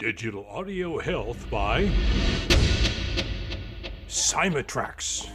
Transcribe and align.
Digital 0.00 0.46
Audio 0.48 0.98
Health 0.98 1.50
by 1.50 1.90
Cymatrax. 4.08 5.28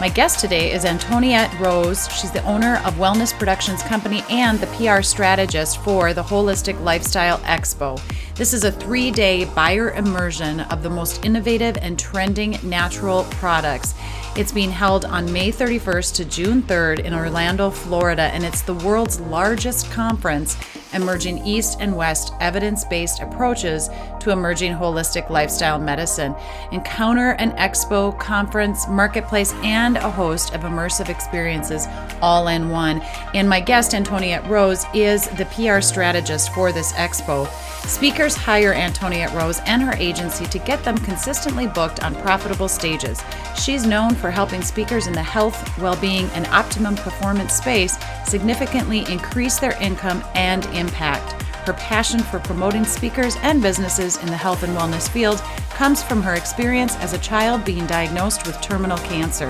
My 0.00 0.08
guest 0.08 0.38
today 0.38 0.70
is 0.70 0.84
Antoniette 0.84 1.52
Roze. 1.58 2.08
She's 2.12 2.30
the 2.30 2.44
owner 2.44 2.76
of 2.84 2.94
Wellness 2.94 3.36
Productions 3.36 3.82
Company 3.82 4.22
and 4.30 4.60
the 4.60 4.68
PR 4.68 5.02
strategist 5.02 5.78
for 5.82 6.14
the 6.14 6.22
Holistic 6.22 6.80
Lifestyle 6.80 7.38
Expo. 7.38 8.00
This 8.36 8.54
is 8.54 8.62
a 8.62 8.70
three 8.70 9.10
day 9.10 9.44
buyer 9.46 9.90
immersion 9.90 10.60
of 10.60 10.84
the 10.84 10.90
most 10.90 11.24
innovative 11.24 11.76
and 11.78 11.98
trending 11.98 12.56
natural 12.62 13.24
products. 13.32 13.94
It's 14.36 14.52
being 14.52 14.70
held 14.70 15.04
on 15.04 15.32
May 15.32 15.50
31st 15.50 16.14
to 16.14 16.24
June 16.24 16.62
3rd 16.62 17.00
in 17.00 17.12
Orlando, 17.12 17.68
Florida, 17.68 18.22
and 18.22 18.44
it's 18.44 18.62
the 18.62 18.74
world's 18.74 19.18
largest 19.22 19.90
conference 19.90 20.56
emerging 20.92 21.44
East 21.46 21.78
and 21.80 21.96
West 21.96 22.32
evidence 22.40 22.84
based 22.84 23.20
approaches 23.20 23.90
to 24.20 24.30
emerging 24.30 24.72
holistic 24.72 25.30
lifestyle 25.30 25.78
medicine. 25.78 26.34
Encounter 26.72 27.30
an 27.32 27.52
expo, 27.52 28.18
conference, 28.18 28.88
marketplace, 28.88 29.52
and 29.62 29.96
a 29.96 30.10
host 30.10 30.54
of 30.54 30.62
immersive 30.62 31.08
experiences 31.08 31.86
all 32.20 32.48
in 32.48 32.70
one. 32.70 33.00
And 33.34 33.48
my 33.48 33.60
guest, 33.60 33.94
Antoniette 33.94 34.46
Roze, 34.48 34.84
is 34.94 35.28
the 35.30 35.44
PR 35.46 35.80
strategist 35.80 36.52
for 36.52 36.72
this 36.72 36.92
expo. 36.92 37.46
Speakers 37.88 38.36
hire 38.36 38.74
Antoniette 38.74 39.32
Roze 39.32 39.60
and 39.64 39.80
her 39.80 39.94
agency 39.94 40.44
to 40.48 40.58
get 40.58 40.84
them 40.84 40.98
consistently 40.98 41.66
booked 41.66 42.04
on 42.04 42.14
profitable 42.16 42.68
stages. 42.68 43.22
She's 43.56 43.86
known 43.86 44.14
for 44.14 44.30
helping 44.30 44.60
speakers 44.60 45.06
in 45.06 45.14
the 45.14 45.22
health, 45.22 45.78
well 45.78 45.96
being, 45.96 46.26
and 46.32 46.46
optimum 46.48 46.96
performance 46.96 47.54
space 47.54 47.96
significantly 48.26 49.10
increase 49.10 49.58
their 49.58 49.72
income 49.82 50.22
and 50.34 50.66
impact. 50.66 51.32
Her 51.66 51.72
passion 51.72 52.20
for 52.20 52.40
promoting 52.40 52.84
speakers 52.84 53.36
and 53.36 53.62
businesses 53.62 54.18
in 54.18 54.26
the 54.26 54.36
health 54.36 54.64
and 54.64 54.76
wellness 54.76 55.08
field 55.08 55.38
comes 55.70 56.02
from 56.02 56.22
her 56.22 56.34
experience 56.34 56.94
as 56.96 57.14
a 57.14 57.18
child 57.18 57.64
being 57.64 57.86
diagnosed 57.86 58.46
with 58.46 58.60
terminal 58.60 58.98
cancer. 58.98 59.48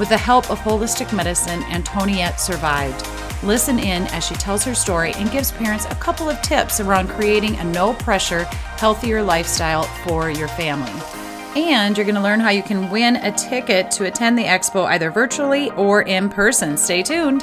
With 0.00 0.08
the 0.08 0.18
help 0.18 0.50
of 0.50 0.58
holistic 0.58 1.14
medicine, 1.14 1.62
Antoniette 1.70 2.40
survived. 2.40 3.06
Listen 3.44 3.78
in 3.78 4.02
as 4.08 4.26
she 4.26 4.34
tells 4.34 4.64
her 4.64 4.74
story 4.74 5.12
and 5.12 5.30
gives 5.30 5.52
parents 5.52 5.84
a 5.84 5.94
couple 5.94 6.28
of 6.28 6.42
tips 6.42 6.80
around 6.80 7.08
creating 7.08 7.54
a 7.56 7.64
no 7.64 7.94
pressure, 7.94 8.42
healthier 8.76 9.22
lifestyle 9.22 9.84
for 10.04 10.28
your 10.28 10.48
family. 10.48 10.90
And 11.54 11.96
you're 11.96 12.04
going 12.04 12.16
to 12.16 12.20
learn 12.20 12.40
how 12.40 12.50
you 12.50 12.64
can 12.64 12.90
win 12.90 13.14
a 13.14 13.30
ticket 13.30 13.92
to 13.92 14.06
attend 14.06 14.36
the 14.36 14.42
expo 14.42 14.86
either 14.86 15.12
virtually 15.12 15.70
or 15.72 16.02
in 16.02 16.28
person. 16.28 16.76
Stay 16.76 17.04
tuned. 17.04 17.42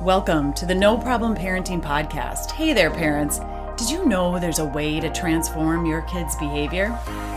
Welcome 0.00 0.52
to 0.54 0.64
the 0.64 0.76
No 0.76 0.96
Problem 0.96 1.34
Parenting 1.34 1.82
Podcast. 1.82 2.52
Hey 2.52 2.72
there, 2.72 2.90
parents. 2.90 3.40
Did 3.76 3.90
you 3.90 4.06
know 4.06 4.38
there's 4.38 4.60
a 4.60 4.64
way 4.64 5.00
to 5.00 5.12
transform 5.12 5.86
your 5.86 6.02
kids' 6.02 6.36
behavior? 6.36 6.96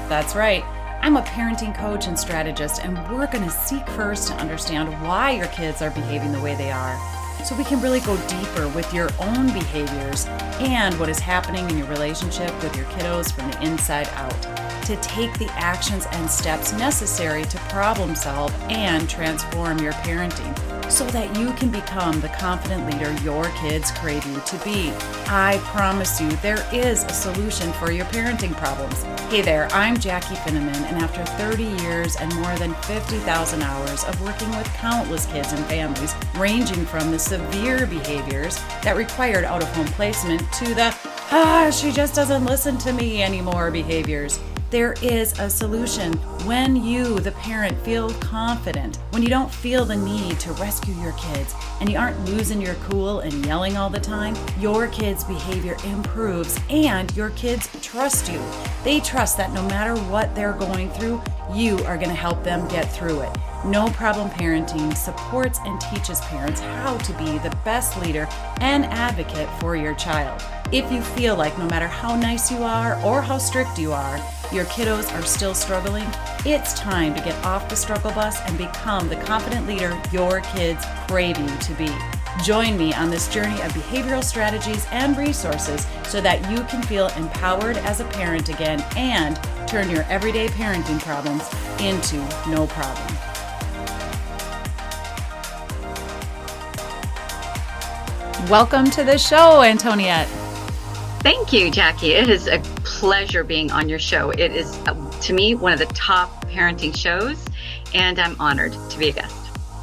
That's 0.09 0.35
right. 0.35 0.63
I'm 1.01 1.17
a 1.17 1.21
parenting 1.21 1.75
coach 1.75 2.07
and 2.07 2.17
strategist, 2.17 2.83
and 2.83 2.97
we're 3.11 3.27
going 3.27 3.43
to 3.43 3.49
seek 3.49 3.87
first 3.89 4.27
to 4.27 4.33
understand 4.35 4.89
why 5.01 5.31
your 5.31 5.47
kids 5.47 5.81
are 5.81 5.91
behaving 5.91 6.31
the 6.31 6.41
way 6.41 6.55
they 6.55 6.71
are 6.71 7.16
so 7.43 7.55
we 7.55 7.63
can 7.63 7.81
really 7.81 7.99
go 8.01 8.17
deeper 8.27 8.67
with 8.69 8.93
your 8.93 9.09
own 9.19 9.47
behaviors 9.53 10.25
and 10.59 10.97
what 10.99 11.09
is 11.09 11.19
happening 11.19 11.69
in 11.69 11.77
your 11.77 11.87
relationship 11.87 12.51
with 12.63 12.75
your 12.75 12.85
kiddos 12.85 13.31
from 13.31 13.49
the 13.51 13.61
inside 13.63 14.07
out. 14.09 14.41
To 14.85 14.95
take 14.97 15.37
the 15.37 15.49
actions 15.51 16.05
and 16.11 16.29
steps 16.29 16.73
necessary 16.73 17.43
to 17.45 17.57
problem 17.69 18.15
solve 18.15 18.53
and 18.69 19.09
transform 19.09 19.79
your 19.79 19.93
parenting 19.93 20.55
so 20.89 21.05
that 21.07 21.37
you 21.37 21.51
can 21.53 21.69
become 21.69 22.19
the 22.21 22.29
confident 22.29 22.85
leader 22.89 23.11
your 23.21 23.43
kids 23.61 23.91
crave 23.91 24.25
you 24.25 24.39
to 24.45 24.57
be. 24.63 24.91
I 25.27 25.59
promise 25.65 26.21
you, 26.21 26.29
there 26.37 26.65
is 26.71 27.03
a 27.03 27.09
solution 27.09 27.73
for 27.73 27.91
your 27.91 28.05
parenting 28.05 28.53
problems. 28.53 29.03
Hey 29.29 29.41
there, 29.41 29.67
I'm 29.73 29.97
Jackie 29.97 30.35
Finneman, 30.35 30.73
and 30.73 30.97
after 30.97 31.25
30 31.33 31.63
years 31.83 32.15
and 32.15 32.33
more 32.35 32.55
than 32.55 32.73
50,000 32.75 33.61
hours 33.61 34.05
of 34.05 34.21
working 34.21 34.49
with 34.51 34.65
countless 34.75 35.25
kids 35.25 35.51
and 35.51 35.65
families, 35.65 36.15
ranging 36.37 36.85
from 36.85 37.11
the 37.11 37.19
severe 37.27 37.85
behaviors 37.85 38.57
that 38.83 38.95
required 38.95 39.43
out 39.43 39.61
of 39.61 39.67
home 39.75 39.85
placement 39.87 40.41
to 40.53 40.73
the, 40.73 40.95
ah, 41.31 41.69
she 41.69 41.91
just 41.91 42.15
doesn't 42.15 42.45
listen 42.45 42.77
to 42.77 42.93
me 42.93 43.21
anymore 43.21 43.69
behaviors. 43.69 44.39
There 44.69 44.95
is 45.01 45.37
a 45.39 45.49
solution 45.49 46.13
when 46.45 46.75
you, 46.75 47.19
the 47.19 47.31
parent, 47.33 47.77
feel 47.85 48.09
confident, 48.15 48.97
when 49.11 49.23
you 49.23 49.29
don't 49.29 49.51
feel 49.51 49.83
the 49.83 49.95
need 49.95 50.39
to 50.41 50.53
rescue 50.53 50.93
your 50.95 51.13
kids, 51.13 51.53
and 51.81 51.89
you 51.89 51.97
aren't 51.97 52.23
losing 52.25 52.61
your 52.61 52.75
cool 52.75 53.19
and 53.19 53.45
yelling 53.45 53.75
all 53.75 53.89
the 53.89 53.99
time, 53.99 54.35
your 54.59 54.87
kids' 54.87 55.25
behavior 55.25 55.75
improves 55.85 56.57
and 56.69 57.13
your 57.15 57.31
kids 57.31 57.69
trust 57.81 58.31
you. 58.31 58.41
They 58.85 59.01
trust 59.01 59.37
that 59.37 59.53
no 59.53 59.63
matter 59.67 59.95
what 60.03 60.33
they're 60.33 60.53
going 60.53 60.91
through, 60.91 61.21
you 61.53 61.77
are 61.85 61.97
going 61.97 62.09
to 62.09 62.15
help 62.15 62.43
them 62.43 62.67
get 62.69 62.91
through 62.91 63.21
it. 63.21 63.37
No 63.65 63.89
Problem 63.89 64.29
Parenting 64.29 64.95
supports 64.95 65.59
and 65.65 65.81
teaches 65.81 66.21
parents 66.21 66.61
how 66.61 66.97
to 66.97 67.13
be 67.13 67.39
the 67.39 67.55
best 67.65 67.99
leader 67.99 68.27
and 68.61 68.85
advocate 68.85 69.49
for 69.59 69.75
your 69.75 69.95
child. 69.95 70.41
If 70.71 70.91
you 70.91 71.01
feel 71.01 71.35
like 71.35 71.57
no 71.57 71.65
matter 71.65 71.87
how 71.87 72.15
nice 72.15 72.51
you 72.51 72.59
are 72.59 73.01
or 73.03 73.21
how 73.21 73.39
strict 73.39 73.79
you 73.79 73.91
are, 73.91 74.19
your 74.53 74.65
kiddos 74.65 75.11
are 75.13 75.23
still 75.23 75.55
struggling, 75.55 76.07
it's 76.45 76.73
time 76.75 77.15
to 77.15 77.21
get 77.21 77.43
off 77.43 77.67
the 77.67 77.75
struggle 77.75 78.11
bus 78.11 78.39
and 78.41 78.57
become 78.57 79.09
the 79.09 79.15
confident 79.17 79.65
leader 79.65 79.99
your 80.11 80.41
kids 80.41 80.85
crave 81.07 81.37
you 81.37 81.57
to 81.57 81.73
be. 81.73 81.91
Join 82.43 82.77
me 82.77 82.93
on 82.93 83.09
this 83.09 83.27
journey 83.27 83.59
of 83.61 83.71
behavioral 83.71 84.23
strategies 84.23 84.85
and 84.91 85.17
resources 85.17 85.87
so 86.03 86.21
that 86.21 86.49
you 86.51 86.63
can 86.65 86.83
feel 86.83 87.07
empowered 87.17 87.77
as 87.77 87.99
a 87.99 88.05
parent 88.05 88.49
again 88.49 88.85
and 88.95 89.39
turn 89.67 89.89
your 89.89 90.03
everyday 90.03 90.47
parenting 90.49 90.99
problems 90.99 91.43
into 91.81 92.17
no 92.49 92.67
problem. 92.67 93.17
Welcome 98.45 98.91
to 98.91 99.03
the 99.03 99.17
show, 99.17 99.63
Antoniette. 99.63 100.27
Thank 101.21 101.51
you, 101.51 101.71
Jackie. 101.71 102.11
It 102.11 102.29
is 102.29 102.47
a 102.47 102.59
pleasure 102.85 103.43
being 103.43 103.71
on 103.71 103.89
your 103.89 103.97
show. 103.97 104.29
It 104.29 104.53
is, 104.53 104.77
uh, 104.87 104.93
to 105.21 105.33
me, 105.33 105.55
one 105.55 105.73
of 105.73 105.79
the 105.79 105.87
top 105.87 106.45
parenting 106.45 106.95
shows, 106.95 107.43
and 107.95 108.19
I'm 108.19 108.39
honored 108.39 108.73
to 108.91 108.97
be 108.99 109.09
a 109.09 109.11
guest. 109.11 109.35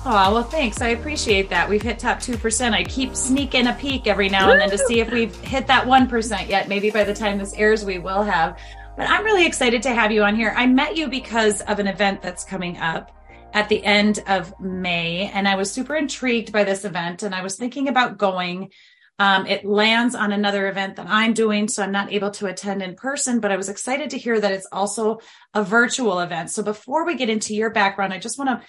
Oh, 0.07 0.33
well, 0.33 0.45
thanks. 0.45 0.81
I 0.81 0.91
appreciate 0.91 1.51
that. 1.51 1.69
We've 1.69 1.83
hit 1.83 1.99
top 1.99 2.21
2%. 2.21 2.73
I 2.73 2.85
keep 2.85 3.17
sneaking 3.17 3.67
a 3.67 3.73
peek 3.75 4.07
every 4.07 4.29
now 4.29 4.53
and 4.53 4.61
then 4.61 4.71
to 4.71 4.79
see 4.79 5.01
if 5.01 5.11
we've 5.13 5.35
hit 5.41 5.67
that 5.67 5.85
1% 5.85 6.49
yet. 6.49 6.69
Maybe 6.69 6.91
by 6.91 7.03
the 7.03 7.13
time 7.13 7.39
this 7.39 7.55
airs, 7.55 7.85
we 7.85 7.99
will 7.99 8.23
have. 8.23 8.59
But 8.97 9.11
I'm 9.11 9.25
really 9.25 9.47
excited 9.47 9.83
to 9.83 9.91
have 9.93 10.13
you 10.13 10.23
on 10.23 10.37
here. 10.37 10.55
I 10.57 10.67
met 10.67 10.97
you 10.97 11.09
because 11.09 11.61
of 11.63 11.81
an 11.81 11.89
event 11.89 12.23
that's 12.23 12.45
coming 12.45 12.79
up 12.79 13.11
at 13.55 13.69
the 13.71 13.83
end 13.83 14.23
of 14.27 14.61
May, 14.61 15.31
and 15.33 15.49
I 15.49 15.55
was 15.55 15.71
super 15.71 15.95
intrigued 15.95 16.53
by 16.53 16.65
this 16.65 16.85
event, 16.85 17.23
and 17.23 17.35
I 17.35 17.43
was 17.43 17.57
thinking 17.57 17.89
about 17.89 18.19
going 18.19 18.71
um, 19.19 19.47
it 19.47 19.65
lands 19.65 20.17
on 20.17 20.33
another 20.33 20.67
event 20.69 20.97
that 20.97 21.07
I'm 21.09 21.35
doing, 21.35 21.69
so 21.69 21.85
I'm 21.85 21.93
not 21.93 22.13
able 22.13 22.33
to 22.33 22.47
attend 22.47 22.83
in 22.83 22.97
person, 22.97 23.39
but 23.39 23.53
I 23.53 23.57
was 23.57 23.69
excited 23.69 24.11
to 24.11 24.19
hear 24.19 24.41
that 24.41 24.51
it's 24.51 24.67
also 24.73 25.21
a 25.55 25.63
virtual 25.63 26.19
event. 26.19 26.51
So 26.51 26.65
before 26.65 27.07
we 27.07 27.15
get 27.15 27.31
into 27.31 27.55
your 27.55 27.71
background, 27.71 28.13
I 28.13 28.19
just 28.19 28.39
want 28.39 28.61
to 28.61 28.67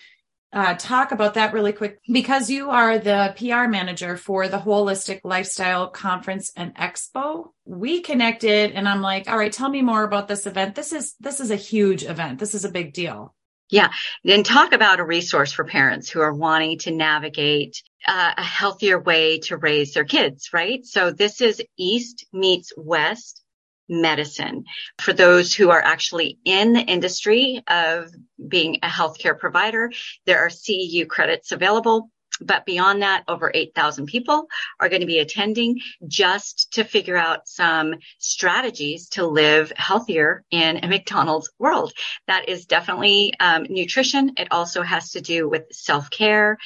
uh, 0.54 0.76
talk 0.76 1.12
about 1.12 1.34
that 1.34 1.52
really 1.52 1.74
quick 1.74 2.00
because 2.08 2.50
you 2.52 2.70
are 2.70 3.00
the 3.00 3.34
PR 3.38 3.68
manager 3.68 4.18
for 4.18 4.48
the 4.48 4.60
Holistic 4.60 5.22
Lifestyle 5.24 5.88
Conference 5.88 6.52
and 6.56 6.76
Expo. 6.76 7.48
We 7.66 8.02
connected, 8.02 8.72
and 8.74 8.88
I'm 8.88 9.02
like, 9.02 9.28
all 9.28 9.38
right, 9.38 9.52
tell 9.52 9.70
me 9.70 9.82
more 9.82 10.04
about 10.04 10.28
this 10.28 10.46
event. 10.46 10.76
This 10.76 10.94
is 10.94 11.16
this 11.20 11.40
is 11.40 11.50
a 11.50 11.56
huge 11.56 12.04
event. 12.04 12.38
This 12.38 12.54
is 12.54 12.66
a 12.66 12.72
big 12.72 12.94
deal. 12.94 13.34
Yeah. 13.70 13.90
And 14.24 14.46
talk 14.46 14.74
about 14.74 15.00
a 15.00 15.06
resource 15.06 15.52
for 15.52 15.66
parents 15.66 16.10
who 16.10 16.22
are 16.22 16.34
wanting 16.34 16.78
to 16.80 16.92
navigate 16.92 17.82
uh, 18.08 18.34
a 18.38 18.44
healthier 18.44 19.00
way 19.00 19.40
to 19.40 19.58
raise 19.58 19.94
their 19.94 20.04
kids, 20.04 20.50
right? 20.54 20.86
So 20.86 21.12
this 21.12 21.42
is 21.42 21.64
East 21.78 22.26
meets 22.32 22.72
West 22.78 23.42
medicine 23.90 24.64
for 25.00 25.14
those 25.14 25.54
who 25.54 25.70
are 25.70 25.82
actually 25.82 26.40
in 26.46 26.74
the 26.74 26.82
industry 26.82 27.62
of 27.68 28.10
being 28.48 28.78
a 28.84 28.88
healthcare 28.88 29.38
provider. 29.38 29.92
There 30.26 30.40
are 30.40 30.50
CEU 30.50 31.08
credits 31.08 31.52
available. 31.52 32.10
But 32.42 32.66
beyond 32.66 33.02
that, 33.02 33.24
over 33.28 33.52
8,000 33.54 34.08
people 34.08 34.48
are 34.80 34.90
going 34.90 35.02
to 35.02 35.08
be 35.08 35.20
attending 35.20 35.80
just 36.08 36.74
to 36.74 36.84
figure 36.84 37.18
out 37.18 37.48
some 37.48 37.96
strategies 38.20 39.10
to 39.10 39.26
live 39.26 39.72
healthier 39.76 40.44
in 40.52 40.84
a 40.84 40.88
McDonald's 40.88 41.50
world. 41.60 41.94
That 42.28 42.50
is 42.50 42.66
definitely 42.66 43.34
um, 43.40 43.66
nutrition. 43.70 44.34
It 44.38 44.50
also 44.52 44.82
has 44.82 45.12
to 45.12 45.22
do 45.22 45.48
with 45.48 45.64
self 45.72 46.10
care 46.10 46.58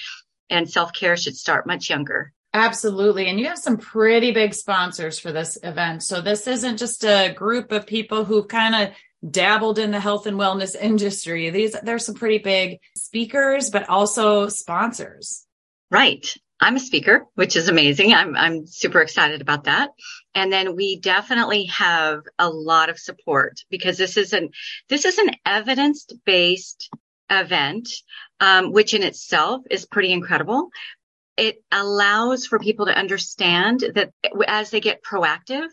and 0.50 0.70
self 0.70 0.94
care 0.94 1.16
should 1.16 1.36
start 1.36 1.68
much 1.68 1.90
younger. 1.90 2.34
Absolutely. 2.54 3.28
And 3.28 3.40
you 3.40 3.46
have 3.46 3.60
some 3.60 3.78
pretty 3.78 4.32
big 4.32 4.56
sponsors 4.56 5.20
for 5.20 5.32
this 5.32 5.58
event. 5.62 6.02
So 6.02 6.20
this 6.20 6.48
isn't 6.48 6.78
just 6.78 7.04
a 7.06 7.32
group 7.32 7.72
of 7.72 7.86
people 7.86 8.26
who've 8.26 8.48
kind 8.48 8.74
of 8.74 8.96
dabbled 9.30 9.78
in 9.78 9.92
the 9.92 10.00
health 10.00 10.26
and 10.26 10.38
wellness 10.38 10.76
industry. 10.82 11.50
These 11.50 11.76
there's 11.84 12.06
some 12.06 12.16
pretty 12.16 12.40
big 12.40 12.80
speakers, 12.96 13.70
but 13.70 13.88
also 13.88 14.48
sponsors. 14.48 15.46
Right. 15.92 16.36
I'm 16.62 16.76
a 16.76 16.80
speaker, 16.80 17.26
which 17.36 17.56
is 17.56 17.70
amazing. 17.70 18.14
I'm, 18.14 18.36
I'm 18.36 18.68
super 18.68 19.02
excited 19.02 19.42
about 19.42 19.64
that. 19.64 19.92
And 20.36 20.52
then 20.52 20.76
we 20.76 21.00
definitely 21.00 21.66
have 21.66 22.22
a 22.38 22.50
lot 22.50 22.90
of 22.90 23.00
support 23.00 23.62
because 23.70 23.98
this 23.98 24.18
is 24.18 24.34
an, 24.34 24.50
this 24.90 25.06
is 25.06 25.18
an 25.18 25.32
evidence 25.46 26.06
based 26.26 26.90
event, 27.30 27.90
um, 28.42 28.74
which 28.74 28.94
in 28.94 29.04
itself 29.04 29.62
is 29.72 29.86
pretty 29.86 30.12
incredible. 30.12 30.70
It 31.38 31.64
allows 31.72 32.46
for 32.46 32.60
people 32.60 32.88
to 32.88 32.98
understand 32.98 33.86
that 33.96 34.12
as 34.46 34.70
they 34.70 34.82
get 34.82 35.02
proactive, 35.02 35.68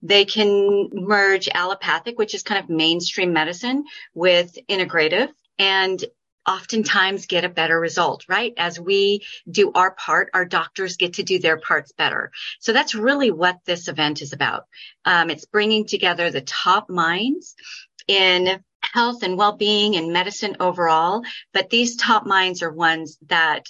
they 0.00 0.24
can 0.24 0.90
merge 0.92 1.48
allopathic, 1.52 2.16
which 2.16 2.34
is 2.34 2.44
kind 2.44 2.62
of 2.62 2.70
mainstream 2.70 3.32
medicine 3.32 3.82
with 4.14 4.56
integrative 4.68 5.30
and 5.58 6.02
oftentimes 6.50 7.26
get 7.26 7.44
a 7.44 7.48
better 7.48 7.78
result, 7.78 8.24
right? 8.28 8.52
As 8.56 8.80
we 8.80 9.24
do 9.48 9.70
our 9.72 9.92
part, 9.92 10.30
our 10.34 10.44
doctors 10.44 10.96
get 10.96 11.14
to 11.14 11.22
do 11.22 11.38
their 11.38 11.58
parts 11.58 11.92
better. 11.92 12.32
So 12.58 12.72
that's 12.72 12.94
really 12.94 13.30
what 13.30 13.58
this 13.66 13.86
event 13.86 14.20
is 14.20 14.32
about. 14.32 14.64
Um, 15.04 15.30
it's 15.30 15.46
bringing 15.46 15.86
together 15.86 16.30
the 16.30 16.40
top 16.40 16.90
minds 16.90 17.54
in 18.08 18.62
health 18.82 19.22
and 19.22 19.38
well-being 19.38 19.94
and 19.94 20.12
medicine 20.12 20.56
overall. 20.58 21.22
But 21.52 21.70
these 21.70 21.96
top 21.96 22.26
minds 22.26 22.62
are 22.62 22.72
ones 22.72 23.16
that 23.28 23.66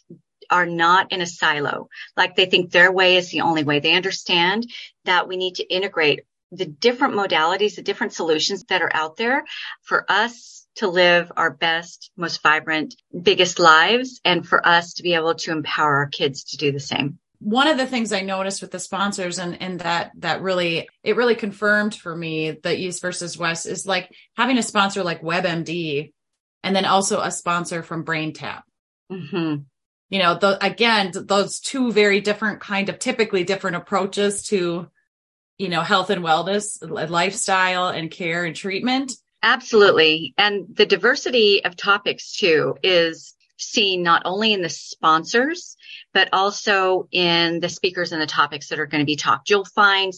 are 0.51 0.67
not 0.67 1.13
in 1.13 1.21
a 1.21 1.27
silo. 1.27 1.89
Like 2.17 2.35
they 2.35 2.47
think 2.47 2.71
their 2.71 2.91
way 2.91 3.17
is 3.17 3.31
the 3.31 3.43
only 3.43 3.63
way. 3.63 3.81
They 3.81 3.95
understand 3.95 4.67
that 5.05 5.29
we 5.29 5.37
need 5.37 5.57
to 5.57 5.75
integrate 5.75 6.21
the 6.51 6.67
different 6.67 7.15
modalities, 7.15 7.77
the 7.77 7.83
different 7.83 8.15
solutions 8.15 8.65
that 8.69 8.83
are 8.83 8.91
out 8.93 9.17
there 9.17 9.45
for 9.83 10.05
us 10.09 10.67
to 10.81 10.89
live 10.89 11.31
our 11.37 11.51
best, 11.51 12.11
most 12.17 12.43
vibrant, 12.43 12.95
biggest 13.23 13.59
lives 13.59 14.21
and 14.25 14.47
for 14.47 14.67
us 14.67 14.95
to 14.95 15.03
be 15.03 15.15
able 15.15 15.35
to 15.35 15.53
empower 15.53 15.97
our 15.97 16.09
kids 16.09 16.45
to 16.45 16.57
do 16.57 16.73
the 16.73 16.81
same. 16.81 17.19
One 17.39 17.69
of 17.69 17.77
the 17.77 17.87
things 17.87 18.13
I 18.13 18.21
noticed 18.21 18.63
with 18.63 18.71
the 18.71 18.79
sponsors 18.79 19.39
and, 19.39 19.61
and 19.63 19.81
that, 19.81 20.13
that 20.17 20.43
really, 20.43 20.89
it 21.03 21.17
really 21.17 21.35
confirmed 21.35 21.95
for 21.95 22.15
me 22.15 22.51
the 22.51 22.77
East 22.77 23.03
versus 23.03 23.37
West 23.37 23.67
is 23.67 23.87
like 23.87 24.11
having 24.37 24.59
a 24.59 24.63
sponsor 24.63 25.03
like 25.05 25.23
WebMD 25.23 26.13
and 26.63 26.77
then 26.77 26.85
also 26.85 27.21
a 27.21 27.31
sponsor 27.31 27.83
from 27.83 28.05
BrainTap. 28.05 28.63
Mm-hmm. 29.13 29.63
You 30.11 30.19
know, 30.19 30.39
the, 30.39 30.65
again, 30.65 31.13
those 31.15 31.61
two 31.61 31.93
very 31.93 32.21
different 32.21 32.61
kind 32.61 32.89
of 32.89 32.99
typically 32.99 33.45
different 33.45 33.77
approaches 33.77 34.45
to, 34.49 34.89
you 35.59 35.69
know, 35.69 35.83
health 35.83 36.09
and 36.09 36.25
wellness, 36.25 36.79
lifestyle 36.83 37.89
and 37.89 38.11
care 38.11 38.45
and 38.45 38.57
treatment 38.57 39.13
Absolutely. 39.43 40.35
And 40.37 40.67
the 40.75 40.87
diversity 40.87 41.65
of 41.65 41.77
topics 41.77 42.37
too 42.37 42.77
is 42.83 43.35
seen 43.57 44.03
not 44.03 44.23
only 44.25 44.53
in 44.53 44.63
the 44.63 44.69
sponsors, 44.69 45.77
but 46.13 46.29
also 46.33 47.09
in 47.11 47.61
the 47.61 47.69
speakers 47.69 48.13
and 48.13 48.21
the 48.21 48.27
topics 48.27 48.69
that 48.69 48.81
are 48.81 48.87
going 48.87 49.03
to 49.03 49.07
be 49.07 49.17
talked. 49.17 49.51
You'll 49.51 49.65
find 49.65 50.13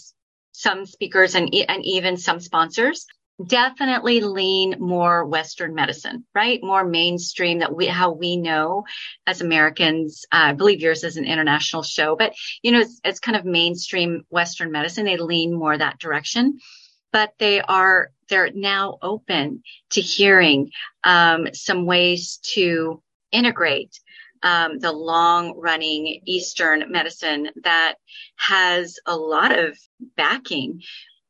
some 0.52 0.86
speakers 0.86 1.34
and, 1.34 1.52
and 1.68 1.84
even 1.84 2.16
some 2.16 2.40
sponsors 2.40 3.06
definitely 3.44 4.20
lean 4.20 4.76
more 4.78 5.24
Western 5.24 5.74
medicine, 5.74 6.24
right? 6.34 6.60
More 6.62 6.84
mainstream 6.84 7.60
that 7.60 7.74
we, 7.74 7.86
how 7.86 8.12
we 8.12 8.36
know 8.36 8.84
as 9.26 9.40
Americans. 9.40 10.24
Uh, 10.30 10.50
I 10.50 10.52
believe 10.52 10.80
yours 10.80 11.02
is 11.02 11.16
an 11.16 11.24
international 11.24 11.82
show, 11.82 12.14
but 12.14 12.34
you 12.62 12.72
know, 12.72 12.80
it's, 12.80 13.00
it's 13.04 13.20
kind 13.20 13.36
of 13.36 13.44
mainstream 13.44 14.24
Western 14.28 14.70
medicine. 14.70 15.04
They 15.04 15.16
lean 15.16 15.54
more 15.54 15.76
that 15.76 15.98
direction 15.98 16.58
but 17.12 17.32
they 17.38 17.60
are 17.60 18.10
they're 18.28 18.50
now 18.52 18.98
open 19.02 19.62
to 19.90 20.00
hearing 20.00 20.70
um, 21.04 21.48
some 21.52 21.84
ways 21.84 22.38
to 22.42 23.02
integrate 23.30 24.00
um, 24.42 24.78
the 24.78 24.92
long 24.92 25.54
running 25.58 26.20
Eastern 26.26 26.90
medicine 26.90 27.48
that 27.62 27.94
has 28.36 28.98
a 29.06 29.16
lot 29.16 29.58
of 29.58 29.78
backing 30.16 30.80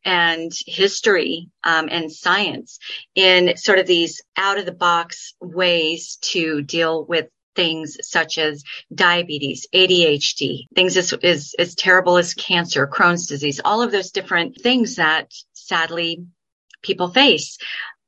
and 0.05 0.52
history 0.67 1.49
um, 1.64 1.88
and 1.90 2.11
science 2.11 2.78
in 3.14 3.56
sort 3.56 3.78
of 3.78 3.87
these 3.87 4.23
out 4.37 4.58
of 4.58 4.67
the 4.67 4.73
box 4.73 5.35
ways 5.40 6.17
to 6.23 6.62
deal 6.62 7.05
with 7.05 7.28
things 7.54 7.96
such 8.02 8.38
as 8.38 8.64
diabetes, 8.94 9.66
ADHD, 9.75 10.66
things 10.75 10.96
as, 10.96 11.12
as, 11.12 11.54
as 11.58 11.75
terrible 11.75 12.16
as 12.16 12.34
cancer, 12.34 12.87
Crohn's 12.87 13.26
disease, 13.26 13.60
all 13.64 13.82
of 13.82 13.93
those 13.93 14.10
different 14.10 14.60
things 14.60 14.96
that 14.96 15.32
sadly 15.52 16.25
people 16.82 17.08
face. 17.08 17.58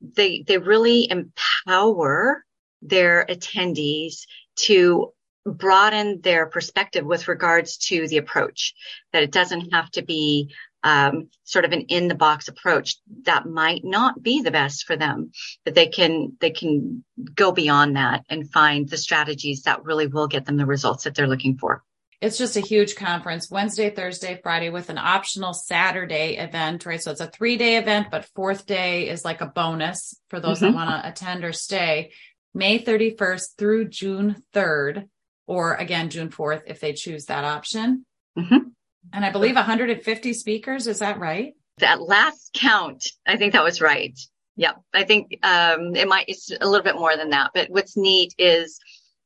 They, 0.00 0.44
they 0.46 0.58
really 0.58 1.08
empower 1.10 2.44
their 2.82 3.24
attendees 3.28 4.26
to 4.56 5.12
broaden 5.46 6.20
their 6.22 6.46
perspective 6.46 7.04
with 7.04 7.28
regards 7.28 7.76
to 7.76 8.08
the 8.08 8.16
approach, 8.16 8.74
that 9.12 9.22
it 9.22 9.32
doesn't 9.32 9.72
have 9.72 9.90
to 9.92 10.02
be 10.02 10.54
um, 10.84 11.30
sort 11.44 11.64
of 11.64 11.72
an 11.72 11.80
in 11.88 12.08
the 12.08 12.14
box 12.14 12.46
approach 12.46 12.98
that 13.22 13.46
might 13.46 13.84
not 13.84 14.22
be 14.22 14.42
the 14.42 14.50
best 14.50 14.84
for 14.84 14.96
them, 14.96 15.32
that 15.64 15.74
they 15.74 15.88
can, 15.88 16.36
they 16.40 16.50
can 16.50 17.02
go 17.34 17.50
beyond 17.50 17.96
that 17.96 18.24
and 18.28 18.52
find 18.52 18.88
the 18.88 18.98
strategies 18.98 19.62
that 19.62 19.84
really 19.84 20.06
will 20.06 20.28
get 20.28 20.44
them 20.44 20.58
the 20.58 20.66
results 20.66 21.04
that 21.04 21.14
they're 21.14 21.26
looking 21.26 21.56
for. 21.56 21.82
It's 22.20 22.38
just 22.38 22.56
a 22.56 22.60
huge 22.60 22.96
conference, 22.96 23.50
Wednesday, 23.50 23.90
Thursday, 23.90 24.40
Friday 24.42 24.70
with 24.70 24.88
an 24.88 24.98
optional 24.98 25.52
Saturday 25.52 26.36
event, 26.36 26.86
right? 26.86 27.02
So 27.02 27.10
it's 27.10 27.20
a 27.20 27.26
three 27.26 27.56
day 27.56 27.76
event, 27.76 28.08
but 28.10 28.26
fourth 28.34 28.66
day 28.66 29.08
is 29.08 29.24
like 29.24 29.40
a 29.40 29.46
bonus 29.46 30.14
for 30.28 30.40
those 30.40 30.60
mm-hmm. 30.60 30.66
that 30.66 30.74
want 30.74 31.02
to 31.02 31.08
attend 31.08 31.44
or 31.44 31.52
stay. 31.52 32.12
May 32.54 32.78
31st 32.78 33.56
through 33.58 33.88
June 33.88 34.42
3rd, 34.54 35.08
or 35.46 35.74
again, 35.74 36.08
June 36.08 36.30
4th, 36.30 36.62
if 36.66 36.80
they 36.80 36.92
choose 36.92 37.26
that 37.26 37.44
option. 37.44 38.06
Mm-hmm. 38.38 38.68
And 39.12 39.24
I 39.24 39.30
believe 39.30 39.54
150 39.54 40.32
speakers. 40.32 40.86
Is 40.86 40.98
that 41.00 41.18
right? 41.18 41.54
That 41.78 42.00
last 42.00 42.52
count, 42.54 43.06
I 43.26 43.36
think 43.36 43.52
that 43.52 43.64
was 43.64 43.80
right. 43.80 44.18
Yep. 44.56 44.80
I 44.92 45.04
think 45.04 45.38
um, 45.42 45.96
it 45.96 46.06
might, 46.06 46.28
it's 46.28 46.50
a 46.50 46.66
little 46.66 46.84
bit 46.84 46.94
more 46.94 47.16
than 47.16 47.30
that. 47.30 47.50
But 47.54 47.70
what's 47.70 47.96
neat 47.96 48.34
is 48.38 48.78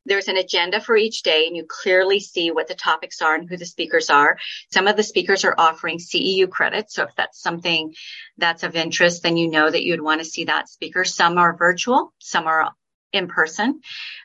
there's 0.07 0.29
an 0.29 0.37
agenda 0.37 0.81
for 0.81 0.97
each 0.97 1.23
day 1.23 1.47
and 1.47 1.57
you 1.57 1.65
clearly 1.69 2.19
see 2.19 2.51
what 2.51 2.67
the 2.67 2.75
topics 2.75 3.21
are 3.21 3.35
and 3.35 3.49
who 3.49 3.57
the 3.57 3.67
speakers 3.67 4.09
are. 4.11 4.39
Some 4.73 4.89
of 4.89 4.97
the 4.97 5.03
speakers 5.03 5.45
are 5.45 5.55
offering 5.59 5.99
CEU 5.99 6.49
credits. 6.49 6.95
So 6.95 7.05
if 7.05 7.15
that's 7.17 7.41
something 7.41 7.95
that's 8.39 8.63
of 8.63 8.75
interest, 8.75 9.23
then 9.23 9.37
you 9.37 9.51
know 9.51 9.71
that 9.71 9.85
you'd 9.85 10.01
want 10.01 10.21
to 10.21 10.25
see 10.25 10.45
that 10.45 10.69
speaker. 10.69 11.05
Some 11.05 11.37
are 11.37 11.57
virtual, 11.57 12.15
some 12.19 12.47
are 12.47 12.71
in 13.13 13.29
person. 13.29 13.81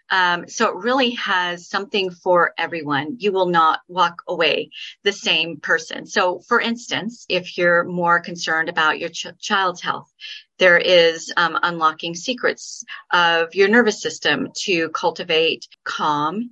Um, 0.09 0.47
so 0.47 0.67
it 0.69 0.83
really 0.83 1.11
has 1.11 1.67
something 1.67 2.11
for 2.11 2.53
everyone. 2.57 3.17
You 3.19 3.31
will 3.31 3.47
not 3.47 3.81
walk 3.87 4.23
away 4.27 4.69
the 5.03 5.13
same 5.13 5.59
person. 5.59 6.05
So 6.05 6.39
for 6.39 6.59
instance, 6.59 7.25
if 7.29 7.57
you're 7.57 7.83
more 7.83 8.19
concerned 8.19 8.69
about 8.69 8.99
your 8.99 9.09
ch- 9.09 9.27
child's 9.39 9.81
health, 9.81 10.11
there 10.59 10.77
is 10.77 11.33
um, 11.35 11.57
unlocking 11.63 12.15
secrets 12.15 12.83
of 13.11 13.55
your 13.55 13.69
nervous 13.69 14.01
system 14.01 14.49
to 14.63 14.89
cultivate 14.89 15.67
calm 15.83 16.51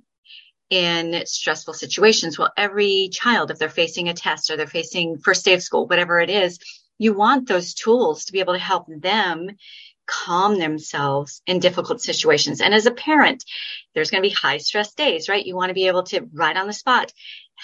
in 0.70 1.24
stressful 1.26 1.74
situations. 1.74 2.38
Well, 2.38 2.52
every 2.56 3.10
child, 3.12 3.50
if 3.50 3.58
they're 3.58 3.68
facing 3.68 4.08
a 4.08 4.14
test 4.14 4.50
or 4.50 4.56
they're 4.56 4.66
facing 4.66 5.18
first 5.18 5.44
day 5.44 5.52
of 5.52 5.62
school, 5.62 5.86
whatever 5.86 6.18
it 6.18 6.30
is, 6.30 6.58
you 6.98 7.12
want 7.12 7.46
those 7.46 7.74
tools 7.74 8.24
to 8.24 8.32
be 8.32 8.40
able 8.40 8.54
to 8.54 8.58
help 8.58 8.86
them 8.88 9.50
calm 10.06 10.58
themselves 10.58 11.42
in 11.46 11.60
difficult 11.60 12.00
situations. 12.00 12.60
And 12.60 12.74
as 12.74 12.86
a 12.86 12.90
parent, 12.90 13.44
there's 13.94 14.10
going 14.10 14.22
to 14.22 14.28
be 14.28 14.34
high 14.34 14.58
stress 14.58 14.94
days, 14.94 15.28
right? 15.28 15.44
You 15.44 15.56
want 15.56 15.70
to 15.70 15.74
be 15.74 15.86
able 15.86 16.02
to 16.04 16.28
right 16.32 16.56
on 16.56 16.66
the 16.66 16.72
spot 16.72 17.12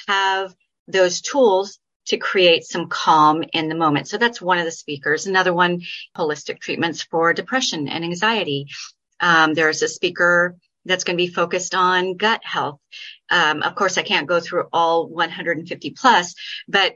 have 0.07 0.55
those 0.87 1.21
tools 1.21 1.79
to 2.07 2.17
create 2.17 2.65
some 2.65 2.89
calm 2.89 3.45
in 3.53 3.69
the 3.69 3.75
moment. 3.75 4.09
So 4.09 4.17
that's 4.17 4.41
one 4.41 4.59
of 4.59 4.65
the 4.65 4.71
speakers. 4.71 5.27
Another 5.27 5.53
one, 5.53 5.83
holistic 6.17 6.59
treatments 6.61 7.03
for 7.03 7.33
depression 7.33 7.89
and 7.89 8.03
anxiety. 8.03 8.69
Um, 9.21 9.55
there's 9.55 9.83
a 9.83 9.89
speaker 9.89 10.57
that's 10.85 11.05
going 11.05 11.19
to 11.19 11.23
be 11.23 11.33
focused 11.33 11.75
on 11.75 12.17
gut 12.17 12.41
health. 12.43 12.81
Um, 13.31 13.63
of 13.63 13.75
course, 13.75 13.99
I 13.99 14.03
can't 14.03 14.27
go 14.27 14.41
through 14.41 14.69
all 14.73 15.07
150 15.07 15.91
plus, 15.91 16.35
but 16.67 16.95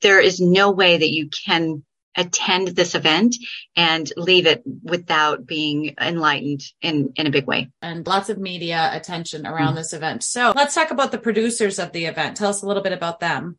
there 0.00 0.20
is 0.20 0.40
no 0.40 0.70
way 0.70 0.96
that 0.96 1.12
you 1.12 1.28
can 1.28 1.84
attend 2.16 2.68
this 2.68 2.94
event 2.94 3.36
and 3.76 4.10
leave 4.16 4.46
it 4.46 4.62
without 4.82 5.46
being 5.46 5.94
enlightened 6.00 6.62
in, 6.80 7.12
in 7.16 7.26
a 7.26 7.30
big 7.30 7.46
way. 7.46 7.70
And 7.82 8.06
lots 8.06 8.28
of 8.28 8.38
media 8.38 8.90
attention 8.92 9.46
around 9.46 9.68
mm-hmm. 9.68 9.76
this 9.76 9.92
event. 9.92 10.22
So 10.24 10.52
let's 10.54 10.74
talk 10.74 10.90
about 10.90 11.12
the 11.12 11.18
producers 11.18 11.78
of 11.78 11.92
the 11.92 12.06
event. 12.06 12.36
Tell 12.36 12.50
us 12.50 12.62
a 12.62 12.66
little 12.66 12.82
bit 12.82 12.92
about 12.92 13.20
them. 13.20 13.58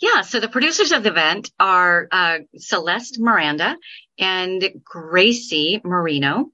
Yeah, 0.00 0.22
so 0.22 0.40
the 0.40 0.48
producers 0.48 0.92
of 0.92 1.02
the 1.02 1.10
event 1.10 1.50
are 1.58 2.08
uh, 2.10 2.38
Celeste 2.56 3.18
Miranda 3.18 3.76
and 4.18 4.64
Gracie 4.84 5.80
Marino. 5.84 6.50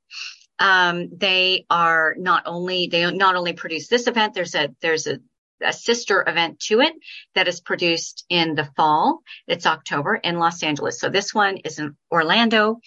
Um, 0.58 1.08
they 1.16 1.64
are 1.70 2.14
not 2.18 2.42
only 2.46 2.88
they 2.88 3.10
not 3.10 3.34
only 3.34 3.54
produce 3.54 3.88
this 3.88 4.06
event. 4.06 4.34
There's 4.34 4.54
a 4.54 4.68
there's 4.82 5.06
a 5.06 5.20
a 5.62 5.72
sister 5.72 6.24
event 6.26 6.60
to 6.60 6.80
it 6.80 6.94
that 7.34 7.48
is 7.48 7.60
produced 7.60 8.24
in 8.28 8.54
the 8.54 8.68
fall. 8.76 9.20
It's 9.46 9.66
October 9.66 10.14
in 10.14 10.38
Los 10.38 10.62
Angeles. 10.62 11.00
So 11.00 11.08
this 11.08 11.34
one 11.34 11.58
is 11.58 11.78
in 11.78 11.96
Orlando, 12.10 12.80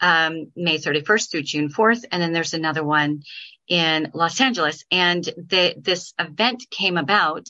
um, 0.00 0.52
May 0.56 0.78
31st 0.78 1.30
through 1.30 1.42
June 1.42 1.68
4th. 1.68 2.04
And 2.10 2.22
then 2.22 2.32
there's 2.32 2.54
another 2.54 2.84
one 2.84 3.22
in 3.68 4.10
Los 4.14 4.40
Angeles. 4.40 4.84
And 4.90 5.22
the, 5.24 5.74
this 5.78 6.14
event 6.18 6.64
came 6.70 6.96
about 6.96 7.46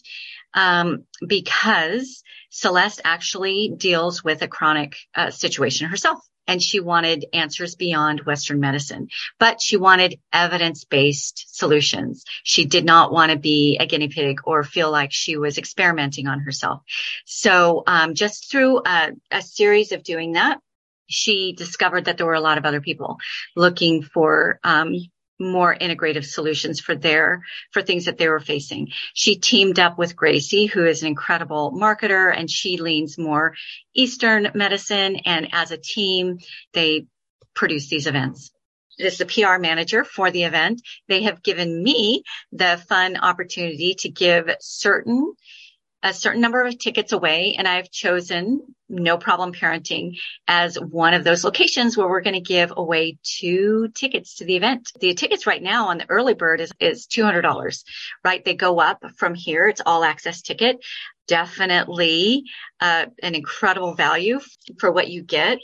um, 0.54 1.04
because 1.26 2.22
Celeste 2.50 3.00
actually 3.04 3.72
deals 3.76 4.24
with 4.24 4.42
a 4.42 4.48
chronic 4.48 4.96
uh, 5.14 5.30
situation 5.30 5.88
herself 5.88 6.18
and 6.50 6.60
she 6.60 6.80
wanted 6.80 7.26
answers 7.32 7.76
beyond 7.76 8.26
Western 8.26 8.58
medicine, 8.58 9.06
but 9.38 9.62
she 9.62 9.76
wanted 9.76 10.18
evidence 10.32 10.84
based 10.84 11.56
solutions. 11.56 12.24
She 12.42 12.64
did 12.64 12.84
not 12.84 13.12
want 13.12 13.30
to 13.30 13.38
be 13.38 13.76
a 13.78 13.86
guinea 13.86 14.08
pig 14.08 14.40
or 14.42 14.64
feel 14.64 14.90
like 14.90 15.12
she 15.12 15.36
was 15.36 15.58
experimenting 15.58 16.26
on 16.26 16.40
herself. 16.40 16.82
So, 17.24 17.84
um, 17.86 18.14
just 18.14 18.50
through 18.50 18.82
a, 18.84 19.12
a 19.30 19.42
series 19.42 19.92
of 19.92 20.02
doing 20.02 20.32
that, 20.32 20.58
she 21.06 21.52
discovered 21.52 22.06
that 22.06 22.16
there 22.16 22.26
were 22.26 22.34
a 22.34 22.40
lot 22.40 22.58
of 22.58 22.64
other 22.64 22.80
people 22.80 23.18
looking 23.54 24.02
for 24.02 24.58
um, 24.64 24.96
more 25.40 25.74
integrative 25.74 26.24
solutions 26.24 26.78
for 26.78 26.94
their 26.94 27.42
for 27.72 27.82
things 27.82 28.04
that 28.04 28.18
they 28.18 28.28
were 28.28 28.40
facing. 28.40 28.88
She 29.14 29.36
teamed 29.36 29.78
up 29.78 29.98
with 29.98 30.14
Gracie, 30.14 30.66
who 30.66 30.84
is 30.86 31.02
an 31.02 31.08
incredible 31.08 31.72
marketer, 31.72 32.32
and 32.36 32.48
she 32.50 32.76
leans 32.76 33.18
more 33.18 33.54
Eastern 33.94 34.50
medicine. 34.54 35.16
And 35.24 35.48
as 35.52 35.70
a 35.70 35.78
team, 35.78 36.38
they 36.74 37.06
produce 37.54 37.88
these 37.88 38.06
events. 38.06 38.50
As 38.98 39.16
the 39.16 39.24
PR 39.24 39.58
manager 39.58 40.04
for 40.04 40.30
the 40.30 40.44
event, 40.44 40.82
they 41.08 41.22
have 41.22 41.42
given 41.42 41.82
me 41.82 42.22
the 42.52 42.82
fun 42.88 43.16
opportunity 43.16 43.94
to 44.00 44.10
give 44.10 44.50
certain 44.60 45.32
a 46.02 46.14
certain 46.14 46.40
number 46.40 46.64
of 46.64 46.78
tickets 46.78 47.12
away 47.12 47.56
and 47.58 47.68
I've 47.68 47.90
chosen 47.90 48.74
no 48.88 49.18
problem 49.18 49.52
parenting 49.52 50.18
as 50.48 50.76
one 50.76 51.14
of 51.14 51.24
those 51.24 51.44
locations 51.44 51.96
where 51.96 52.08
we're 52.08 52.22
going 52.22 52.34
to 52.34 52.40
give 52.40 52.72
away 52.76 53.18
two 53.22 53.88
tickets 53.94 54.36
to 54.36 54.44
the 54.44 54.56
event. 54.56 54.90
The 55.00 55.14
tickets 55.14 55.46
right 55.46 55.62
now 55.62 55.88
on 55.88 55.98
the 55.98 56.10
early 56.10 56.34
bird 56.34 56.60
is, 56.60 56.72
is 56.80 57.06
$200, 57.06 57.84
right? 58.24 58.44
They 58.44 58.54
go 58.54 58.80
up 58.80 59.04
from 59.16 59.34
here. 59.34 59.68
It's 59.68 59.82
all 59.84 60.02
access 60.02 60.42
ticket. 60.42 60.78
Definitely 61.28 62.44
uh, 62.80 63.06
an 63.22 63.34
incredible 63.34 63.94
value 63.94 64.40
for 64.78 64.90
what 64.90 65.08
you 65.08 65.22
get. 65.22 65.58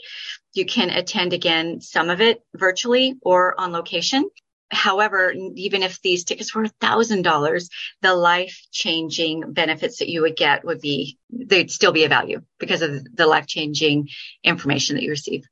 You 0.53 0.65
can 0.65 0.89
attend 0.89 1.33
again, 1.33 1.81
some 1.81 2.09
of 2.09 2.21
it 2.21 2.41
virtually 2.55 3.15
or 3.21 3.59
on 3.59 3.71
location. 3.71 4.29
However, 4.69 5.33
even 5.55 5.81
if 5.81 6.01
these 6.01 6.25
tickets 6.25 6.53
were 6.53 6.65
$1,000, 6.65 7.69
the 8.01 8.13
life 8.13 8.67
changing 8.71 9.53
benefits 9.53 9.99
that 9.99 10.09
you 10.09 10.21
would 10.21 10.35
get 10.35 10.65
would 10.65 10.81
be, 10.81 11.17
they'd 11.29 11.71
still 11.71 11.93
be 11.93 12.03
a 12.03 12.09
value 12.09 12.41
because 12.59 12.81
of 12.81 13.15
the 13.15 13.27
life 13.27 13.47
changing 13.47 14.09
information 14.43 14.95
that 14.95 15.03
you 15.03 15.09
receive. 15.09 15.45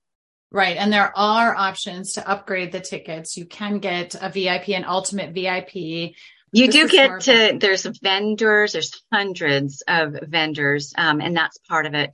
Right. 0.52 0.78
And 0.78 0.92
there 0.92 1.18
are 1.18 1.56
options 1.56 2.14
to 2.14 2.30
upgrade 2.30 2.72
the 2.72 2.80
tickets. 2.80 3.36
You 3.36 3.46
can 3.46 3.80
get 3.80 4.16
a 4.20 4.30
VIP 4.30 4.70
and 4.70 4.86
ultimate 4.86 5.34
VIP. 5.34 5.76
You 5.76 6.68
this 6.68 6.76
do 6.76 6.88
get 6.88 7.22
to, 7.22 7.58
there's 7.60 7.86
vendors, 8.02 8.74
there's 8.74 9.04
hundreds 9.12 9.84
of 9.88 10.18
vendors, 10.24 10.94
um, 10.98 11.20
and 11.20 11.36
that's 11.36 11.58
part 11.70 11.86
of 11.86 11.94
it. 11.94 12.12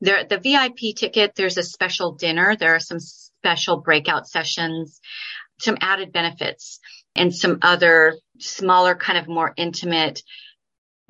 There, 0.00 0.24
the 0.24 0.38
VIP 0.38 0.96
ticket, 0.96 1.34
there's 1.36 1.56
a 1.56 1.62
special 1.62 2.12
dinner. 2.12 2.56
There 2.56 2.74
are 2.74 2.80
some 2.80 2.98
special 2.98 3.76
breakout 3.76 4.26
sessions 4.26 5.00
some 5.58 5.76
added 5.80 6.12
benefits 6.12 6.80
and 7.14 7.34
some 7.34 7.58
other 7.62 8.16
smaller, 8.38 8.94
kind 8.94 9.18
of 9.18 9.28
more 9.28 9.52
intimate 9.56 10.22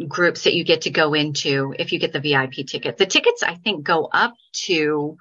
groups 0.09 0.45
that 0.45 0.55
you 0.55 0.65
get 0.65 0.83
to 0.83 0.91
go 0.91 1.15
into 1.15 1.75
if 1.79 1.93
you 1.93 1.99
get 1.99 2.13
the 2.13 2.21
VIP 2.21 2.67
ticket. 2.67 2.97
The 2.97 3.07
tickets, 3.07 3.43
I 3.43 3.55
think, 3.55 3.85
go 3.85 4.09
up 4.13 4.35
to 4.67 5.17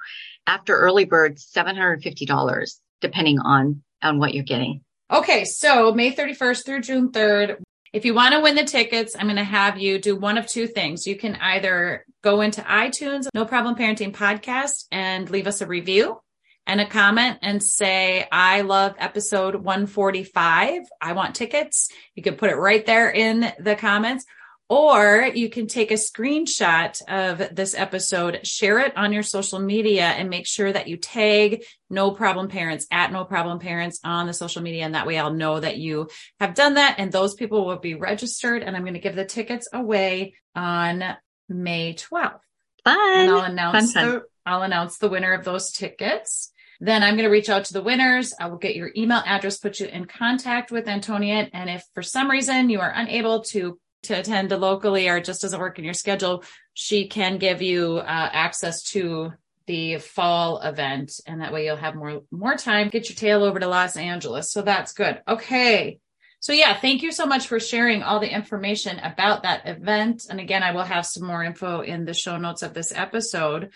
after 0.46 0.76
early 0.76 1.06
bird, 1.06 1.38
$750, 1.38 2.80
depending 3.02 3.40
on, 3.40 3.84
on 4.02 4.20
what 4.20 4.34
you're 4.34 4.44
getting. 4.44 4.82
Okay. 5.12 5.46
So 5.46 5.94
May 5.94 6.12
31st 6.12 6.66
through 6.66 6.82
June 6.82 7.12
3rd. 7.12 7.58
If 7.94 8.06
you 8.06 8.16
want 8.16 8.34
to 8.34 8.42
win 8.42 8.56
the 8.56 8.64
tickets, 8.64 9.16
I'm 9.18 9.28
going 9.28 9.36
to 9.36 9.44
have 9.44 9.78
you 9.78 10.00
do 10.00 10.16
one 10.16 10.40
of 10.40 10.48
two 10.48 10.66
things. 10.66 11.06
You 11.06 11.16
can 11.16 11.36
either 11.36 12.06
go 12.24 12.42
into 12.42 12.62
iTunes, 12.62 13.28
No 13.36 13.46
Problem 13.46 13.76
Parenting 13.76 14.12
Podcast, 14.12 14.88
and 14.92 15.30
leave 15.30 15.46
us 15.46 15.62
a 15.62 15.68
review 15.68 16.20
and 16.66 16.80
a 16.80 16.88
comment 16.88 17.40
and 17.42 17.62
say, 17.62 18.28
I 18.32 18.62
love 18.62 18.96
episode 18.98 19.56
145. 19.56 20.84
I 21.02 21.14
want 21.14 21.36
tickets. 21.36 21.90
You 22.16 22.24
can 22.24 22.36
put 22.36 22.50
it 22.50 22.56
right 22.56 22.86
there 22.86 23.12
in 23.12 23.52
the 23.60 23.76
comments. 23.76 24.26
Or 24.70 25.30
you 25.36 25.50
can 25.50 25.68
take 25.68 25.92
a 25.92 25.96
screenshot 25.96 27.00
of 27.08 27.54
this 27.54 27.76
episode, 27.76 28.48
share 28.48 28.80
it 28.80 28.96
on 28.98 29.12
your 29.14 29.22
social 29.22 29.60
media, 29.60 30.06
and 30.06 30.30
make 30.30 30.48
sure 30.48 30.72
that 30.72 30.88
you 30.88 30.96
tag 30.98 31.64
No 31.90 32.12
Problem 32.12 32.48
Parents 32.48 32.88
at 32.90 33.12
No 33.12 33.26
Problem 33.26 33.60
Parents 33.60 34.00
on 34.04 34.26
the 34.26 34.34
social 34.34 34.64
media. 34.64 34.86
And 34.86 34.96
that 34.96 35.06
way 35.06 35.20
I'll 35.20 35.34
know 35.34 35.60
that 35.60 35.78
you 35.78 36.10
have 36.40 36.56
done 36.56 36.76
that. 36.76 36.96
And 36.98 37.12
those 37.12 37.36
people 37.36 37.66
will 37.66 37.78
be 37.78 37.94
registered. 37.94 38.64
And 38.64 38.76
I'm 38.76 38.84
going 38.84 38.96
to 38.96 39.00
give 39.00 39.16
the 39.16 39.26
tickets 39.26 39.68
away 39.72 40.34
on 40.56 41.04
May 41.50 41.94
12th. 41.94 42.40
Fun. 42.86 42.98
And 42.98 43.32
I'll 43.32 43.42
announce 43.42 43.94
fun, 43.94 44.04
fun. 44.04 44.12
the 44.14 44.24
I'll 44.46 44.64
announce 44.64 44.98
the 44.98 45.10
winner 45.10 45.34
of 45.34 45.46
those 45.46 45.72
tickets. 45.72 46.52
Then 46.84 47.02
I'm 47.02 47.14
going 47.16 47.24
to 47.24 47.32
reach 47.32 47.48
out 47.48 47.64
to 47.66 47.74
the 47.74 47.82
winners. 47.82 48.34
I 48.38 48.48
will 48.48 48.58
get 48.58 48.76
your 48.76 48.92
email 48.98 49.24
address, 49.26 49.58
put 49.58 49.80
you 49.80 49.88
in 49.88 50.04
contact 50.04 50.70
with 50.70 50.86
Antoniette. 50.86 51.52
And 51.54 51.70
if 51.70 51.82
for 51.94 52.04
some 52.04 52.30
reason 52.30 52.70
you 52.70 52.82
are 52.82 52.92
unable 52.94 53.42
to 53.52 53.80
to 54.04 54.20
attend 54.20 54.52
locally 54.52 55.08
or 55.08 55.22
just 55.22 55.42
doesn't 55.42 55.62
work 55.62 55.80
in 55.80 55.86
your 55.86 55.94
schedule, 55.94 56.44
she 56.74 57.08
can 57.08 57.38
give 57.38 57.62
you 57.62 58.00
uh, 58.00 58.04
access 58.06 58.84
to 58.84 59.32
the 59.66 60.00
fall 60.00 60.60
event, 60.60 61.22
and 61.26 61.40
that 61.40 61.54
way 61.54 61.64
you'll 61.66 61.78
have 61.78 61.96
more 61.96 62.24
more 62.32 62.58
time. 62.58 62.90
Get 62.90 63.08
your 63.08 63.16
tail 63.16 63.46
over 63.46 63.62
to 63.62 63.68
Los 63.68 63.96
Angeles, 63.96 64.52
so 64.52 64.62
that's 64.62 64.92
good. 64.92 65.22
Okay. 65.26 66.00
So 66.42 66.52
yeah, 66.52 66.78
thank 66.78 67.02
you 67.02 67.14
so 67.14 67.26
much 67.26 67.48
for 67.48 67.62
sharing 67.62 68.04
all 68.04 68.20
the 68.20 68.36
information 68.36 69.00
about 69.00 69.44
that 69.44 69.66
event. 69.66 70.26
And 70.30 70.42
again, 70.42 70.64
I 70.64 70.74
will 70.74 70.84
have 70.84 71.06
some 71.06 71.26
more 71.26 71.42
info 71.42 71.80
in 71.80 72.04
the 72.04 72.14
show 72.14 72.36
notes 72.36 72.62
of 72.62 72.74
this 72.74 72.92
episode. 72.94 73.70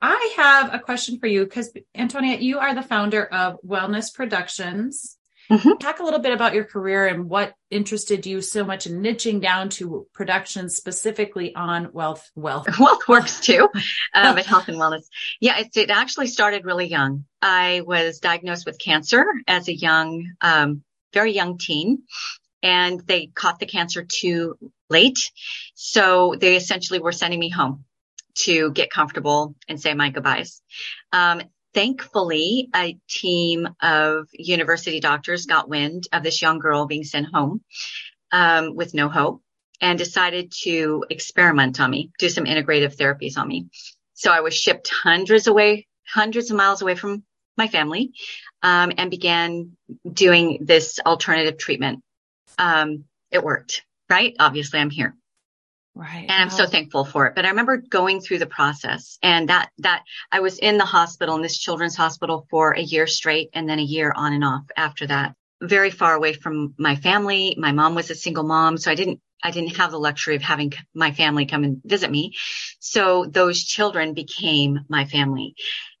I 0.00 0.34
have 0.36 0.74
a 0.74 0.78
question 0.78 1.18
for 1.18 1.26
you 1.26 1.44
because 1.44 1.72
Antoniette, 1.94 2.42
you 2.42 2.58
are 2.58 2.74
the 2.74 2.82
founder 2.82 3.24
of 3.24 3.58
Wellness 3.66 4.14
Productions. 4.14 5.16
Mm-hmm. 5.50 5.78
Talk 5.80 6.00
a 6.00 6.04
little 6.04 6.20
bit 6.20 6.32
about 6.32 6.54
your 6.54 6.64
career 6.64 7.06
and 7.06 7.28
what 7.28 7.54
interested 7.70 8.26
you 8.26 8.42
so 8.42 8.64
much 8.64 8.86
in 8.86 9.00
niching 9.00 9.40
down 9.40 9.70
to 9.70 10.06
production 10.12 10.68
specifically 10.68 11.54
on 11.54 11.90
wealth, 11.92 12.30
wealth, 12.34 12.66
wealth 12.78 13.08
works 13.08 13.40
too, 13.40 13.68
uh, 14.14 14.34
but 14.34 14.44
health 14.44 14.68
and 14.68 14.76
wellness. 14.76 15.06
Yeah, 15.40 15.58
it, 15.58 15.74
it, 15.74 15.90
actually 15.90 16.26
started 16.26 16.66
really 16.66 16.86
young. 16.86 17.24
I 17.40 17.82
was 17.86 18.18
diagnosed 18.18 18.66
with 18.66 18.78
cancer 18.78 19.24
as 19.46 19.68
a 19.68 19.74
young, 19.74 20.32
um, 20.42 20.82
very 21.14 21.32
young 21.32 21.56
teen, 21.56 22.02
and 22.62 23.00
they 23.00 23.28
caught 23.28 23.58
the 23.58 23.66
cancer 23.66 24.04
too 24.04 24.58
late. 24.90 25.30
So 25.74 26.34
they 26.38 26.56
essentially 26.56 26.98
were 26.98 27.12
sending 27.12 27.40
me 27.40 27.48
home 27.48 27.84
to 28.44 28.70
get 28.72 28.90
comfortable 28.90 29.54
and 29.68 29.80
say 29.80 29.94
my 29.94 30.10
goodbyes. 30.10 30.62
Um, 31.12 31.42
thankfully, 31.74 32.68
a 32.74 32.98
team 33.08 33.68
of 33.82 34.28
university 34.32 35.00
doctors 35.00 35.46
got 35.46 35.68
wind 35.68 36.08
of 36.12 36.22
this 36.22 36.42
young 36.42 36.58
girl 36.58 36.86
being 36.86 37.04
sent 37.04 37.26
home 37.32 37.62
um, 38.32 38.74
with 38.74 38.94
no 38.94 39.08
hope 39.08 39.42
and 39.80 39.98
decided 39.98 40.52
to 40.62 41.04
experiment 41.10 41.80
on 41.80 41.90
me, 41.90 42.10
do 42.18 42.28
some 42.28 42.44
integrative 42.44 42.96
therapies 42.96 43.38
on 43.38 43.46
me. 43.46 43.68
So 44.14 44.32
I 44.32 44.40
was 44.40 44.54
shipped 44.54 44.90
hundreds 44.90 45.46
away, 45.46 45.86
hundreds 46.06 46.50
of 46.50 46.56
miles 46.56 46.82
away 46.82 46.96
from 46.96 47.22
my 47.56 47.68
family, 47.68 48.12
um, 48.62 48.92
and 48.96 49.10
began 49.10 49.76
doing 50.10 50.58
this 50.62 50.98
alternative 51.04 51.58
treatment. 51.58 52.02
Um, 52.58 53.04
it 53.30 53.44
worked, 53.44 53.84
right? 54.10 54.34
Obviously, 54.40 54.80
I'm 54.80 54.90
here. 54.90 55.14
Right. 55.98 56.26
And 56.28 56.30
I'm 56.30 56.50
so 56.50 56.64
thankful 56.64 57.04
for 57.04 57.26
it. 57.26 57.34
But 57.34 57.44
I 57.44 57.48
remember 57.48 57.76
going 57.78 58.20
through 58.20 58.38
the 58.38 58.46
process 58.46 59.18
and 59.20 59.48
that, 59.48 59.70
that 59.78 60.04
I 60.30 60.38
was 60.38 60.56
in 60.60 60.78
the 60.78 60.84
hospital 60.84 61.34
in 61.34 61.42
this 61.42 61.58
children's 61.58 61.96
hospital 61.96 62.46
for 62.50 62.70
a 62.70 62.80
year 62.80 63.08
straight 63.08 63.50
and 63.52 63.68
then 63.68 63.80
a 63.80 63.82
year 63.82 64.12
on 64.14 64.32
and 64.32 64.44
off 64.44 64.62
after 64.76 65.08
that. 65.08 65.34
Very 65.60 65.90
far 65.90 66.14
away 66.14 66.34
from 66.34 66.74
my 66.78 66.94
family. 66.94 67.56
My 67.58 67.72
mom 67.72 67.96
was 67.96 68.10
a 68.10 68.14
single 68.14 68.44
mom. 68.44 68.78
So 68.78 68.92
I 68.92 68.94
didn't, 68.94 69.20
I 69.42 69.50
didn't 69.50 69.76
have 69.76 69.90
the 69.90 69.98
luxury 69.98 70.36
of 70.36 70.42
having 70.42 70.72
my 70.94 71.10
family 71.10 71.46
come 71.46 71.64
and 71.64 71.82
visit 71.84 72.12
me. 72.12 72.34
So 72.78 73.24
those 73.24 73.64
children 73.64 74.14
became 74.14 74.78
my 74.88 75.04
family. 75.04 75.56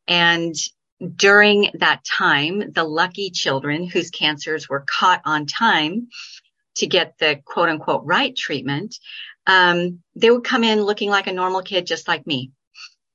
And 0.06 0.54
during 1.16 1.72
that 1.80 2.04
time, 2.04 2.70
the 2.70 2.84
lucky 2.84 3.30
children 3.30 3.88
whose 3.88 4.10
cancers 4.10 4.68
were 4.68 4.84
caught 4.86 5.22
on 5.24 5.46
time 5.46 6.06
to 6.78 6.86
get 6.86 7.18
the 7.18 7.40
quote 7.44 7.68
unquote 7.68 8.02
right 8.04 8.34
treatment 8.36 8.96
um, 9.48 10.02
they 10.14 10.30
would 10.30 10.44
come 10.44 10.62
in 10.62 10.82
looking 10.82 11.10
like 11.10 11.26
a 11.26 11.32
normal 11.32 11.62
kid, 11.62 11.86
just 11.86 12.06
like 12.06 12.26
me. 12.26 12.52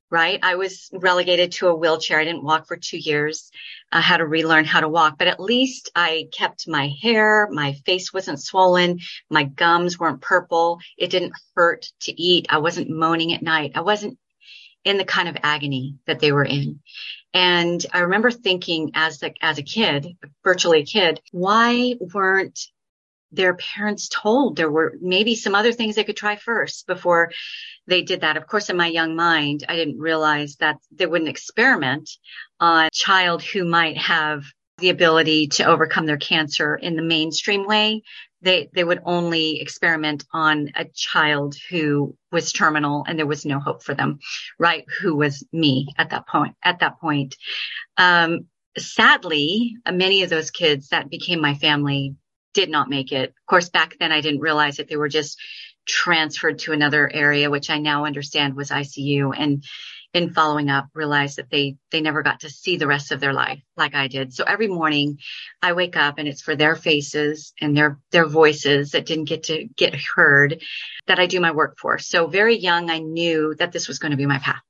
Right. 0.09 0.39
I 0.43 0.55
was 0.55 0.89
relegated 0.93 1.53
to 1.53 1.69
a 1.69 1.75
wheelchair. 1.75 2.19
I 2.19 2.23
didn't 2.23 2.43
walk 2.43 2.67
for 2.67 2.77
two 2.77 2.99
years. 2.99 3.49
I 3.91 3.99
had 3.99 4.17
to 4.17 4.27
relearn 4.27 4.63
how 4.63 4.81
to 4.81 4.87
walk, 4.87 5.17
but 5.17 5.27
at 5.27 5.39
least 5.39 5.89
I 5.95 6.27
kept 6.31 6.67
my 6.67 6.91
hair. 7.01 7.47
My 7.51 7.73
face 7.85 8.13
wasn't 8.13 8.39
swollen. 8.39 8.99
My 9.31 9.45
gums 9.45 9.97
weren't 9.97 10.21
purple. 10.21 10.79
It 10.99 11.09
didn't 11.09 11.33
hurt 11.55 11.87
to 12.01 12.21
eat. 12.21 12.45
I 12.49 12.59
wasn't 12.59 12.91
moaning 12.91 13.33
at 13.33 13.41
night. 13.41 13.71
I 13.73 13.81
wasn't 13.81 14.19
in 14.83 14.97
the 14.97 15.05
kind 15.05 15.29
of 15.29 15.37
agony 15.41 15.95
that 16.05 16.19
they 16.19 16.31
were 16.31 16.45
in. 16.45 16.81
And 17.33 17.83
I 17.91 18.01
remember 18.01 18.29
thinking 18.29 18.91
as 18.93 19.23
a, 19.23 19.33
as 19.41 19.57
a 19.57 19.63
kid, 19.63 20.07
virtually 20.43 20.81
a 20.81 20.85
kid, 20.85 21.21
why 21.31 21.95
weren't 22.13 22.59
their 23.33 23.55
parents 23.55 24.07
told 24.09 24.55
there 24.55 24.71
were 24.71 24.93
maybe 25.01 25.35
some 25.35 25.55
other 25.55 25.73
things 25.73 25.95
they 25.95 26.03
could 26.03 26.15
try 26.15 26.35
first 26.35 26.85
before 26.87 27.31
they 27.87 28.03
did 28.03 28.21
that. 28.21 28.37
Of 28.37 28.47
course, 28.47 28.69
in 28.69 28.77
my 28.77 28.87
young 28.87 29.15
mind, 29.15 29.65
I 29.67 29.75
didn't 29.75 29.99
realize 29.99 30.55
that 30.57 30.77
they 30.91 31.07
wouldn't 31.07 31.29
experiment 31.29 32.09
on 32.59 32.85
a 32.85 32.89
child 32.91 33.41
who 33.41 33.65
might 33.65 33.97
have 33.97 34.43
the 34.77 34.89
ability 34.89 35.47
to 35.47 35.65
overcome 35.65 36.05
their 36.05 36.17
cancer 36.17 36.75
in 36.75 36.95
the 36.95 37.01
mainstream 37.01 37.65
way. 37.65 38.03
They, 38.41 38.69
they 38.73 38.83
would 38.83 39.01
only 39.05 39.61
experiment 39.61 40.25
on 40.33 40.71
a 40.75 40.85
child 40.85 41.55
who 41.69 42.15
was 42.31 42.51
terminal 42.51 43.05
and 43.07 43.17
there 43.17 43.25
was 43.25 43.45
no 43.45 43.59
hope 43.59 43.83
for 43.83 43.93
them, 43.93 44.19
right? 44.59 44.85
Who 44.99 45.15
was 45.15 45.45
me 45.51 45.87
at 45.97 46.09
that 46.11 46.27
point, 46.27 46.55
at 46.63 46.79
that 46.79 46.99
point. 46.99 47.35
Um, 47.97 48.47
sadly, 48.77 49.77
many 49.89 50.23
of 50.23 50.29
those 50.29 50.51
kids 50.51 50.89
that 50.89 51.09
became 51.09 51.41
my 51.41 51.55
family 51.55 52.15
did 52.53 52.69
not 52.69 52.89
make 52.89 53.11
it. 53.11 53.29
Of 53.29 53.45
course, 53.47 53.69
back 53.69 53.97
then 53.99 54.11
I 54.11 54.21
didn't 54.21 54.41
realize 54.41 54.77
that 54.77 54.87
they 54.87 54.95
were 54.95 55.09
just 55.09 55.39
transferred 55.85 56.59
to 56.59 56.71
another 56.71 57.11
area, 57.11 57.49
which 57.49 57.69
I 57.69 57.79
now 57.79 58.05
understand 58.05 58.55
was 58.55 58.69
ICU. 58.69 59.33
And 59.37 59.63
in 60.13 60.33
following 60.33 60.69
up, 60.69 60.87
realized 60.93 61.37
that 61.37 61.49
they, 61.49 61.75
they 61.91 61.99
never 61.99 62.21
got 62.21 62.41
to 62.41 62.49
see 62.49 62.77
the 62.77 62.87
rest 62.87 63.11
of 63.11 63.19
their 63.19 63.33
life 63.33 63.61
like 63.75 63.95
I 63.95 64.07
did. 64.07 64.33
So 64.33 64.43
every 64.43 64.67
morning 64.67 65.17
I 65.61 65.73
wake 65.73 65.97
up 65.97 66.19
and 66.19 66.27
it's 66.27 66.41
for 66.41 66.55
their 66.55 66.75
faces 66.75 67.53
and 67.59 67.75
their, 67.75 67.99
their 68.11 68.27
voices 68.27 68.91
that 68.91 69.07
didn't 69.07 69.25
get 69.25 69.43
to 69.43 69.65
get 69.75 69.95
heard 69.95 70.61
that 71.07 71.19
I 71.19 71.25
do 71.25 71.39
my 71.39 71.51
work 71.51 71.77
for. 71.79 71.97
So 71.97 72.27
very 72.27 72.57
young, 72.57 72.91
I 72.91 72.99
knew 72.99 73.55
that 73.57 73.71
this 73.71 73.87
was 73.87 73.99
going 73.99 74.11
to 74.11 74.17
be 74.17 74.27
my 74.27 74.39
path. 74.39 74.61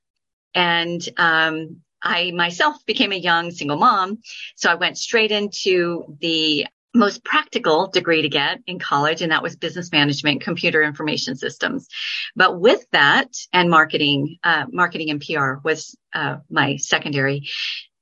And, 0.55 1.07
um, 1.17 1.81
I 2.05 2.31
myself 2.31 2.85
became 2.85 3.13
a 3.13 3.17
young 3.17 3.51
single 3.51 3.77
mom. 3.77 4.19
So 4.57 4.69
I 4.69 4.75
went 4.75 4.97
straight 4.97 5.31
into 5.31 6.17
the 6.19 6.67
most 6.93 7.23
practical 7.23 7.87
degree 7.87 8.21
to 8.21 8.29
get 8.29 8.59
in 8.67 8.79
college, 8.79 9.21
and 9.21 9.31
that 9.31 9.43
was 9.43 9.55
business 9.55 9.91
management, 9.91 10.41
computer 10.41 10.81
information 10.81 11.35
systems. 11.35 11.87
But 12.35 12.59
with 12.59 12.85
that 12.91 13.29
and 13.51 13.69
marketing, 13.69 14.37
uh, 14.43 14.65
marketing 14.71 15.09
and 15.09 15.21
PR 15.21 15.55
was 15.63 15.97
uh, 16.13 16.37
my 16.49 16.77
secondary. 16.77 17.49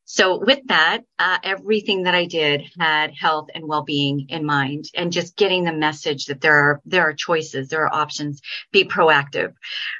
So 0.05 0.43
with 0.43 0.59
that, 0.65 1.03
uh, 1.19 1.37
everything 1.41 2.03
that 2.03 2.15
I 2.15 2.25
did 2.25 2.63
had 2.77 3.13
health 3.15 3.47
and 3.55 3.65
well-being 3.65 4.25
in 4.27 4.45
mind 4.45 4.85
and 4.93 5.09
just 5.09 5.37
getting 5.37 5.63
the 5.63 5.71
message 5.71 6.25
that 6.25 6.41
there 6.41 6.53
are, 6.53 6.81
there 6.83 7.03
are 7.03 7.13
choices, 7.13 7.69
there 7.69 7.85
are 7.85 7.93
options, 7.93 8.41
be 8.73 8.83
proactive. 8.83 9.53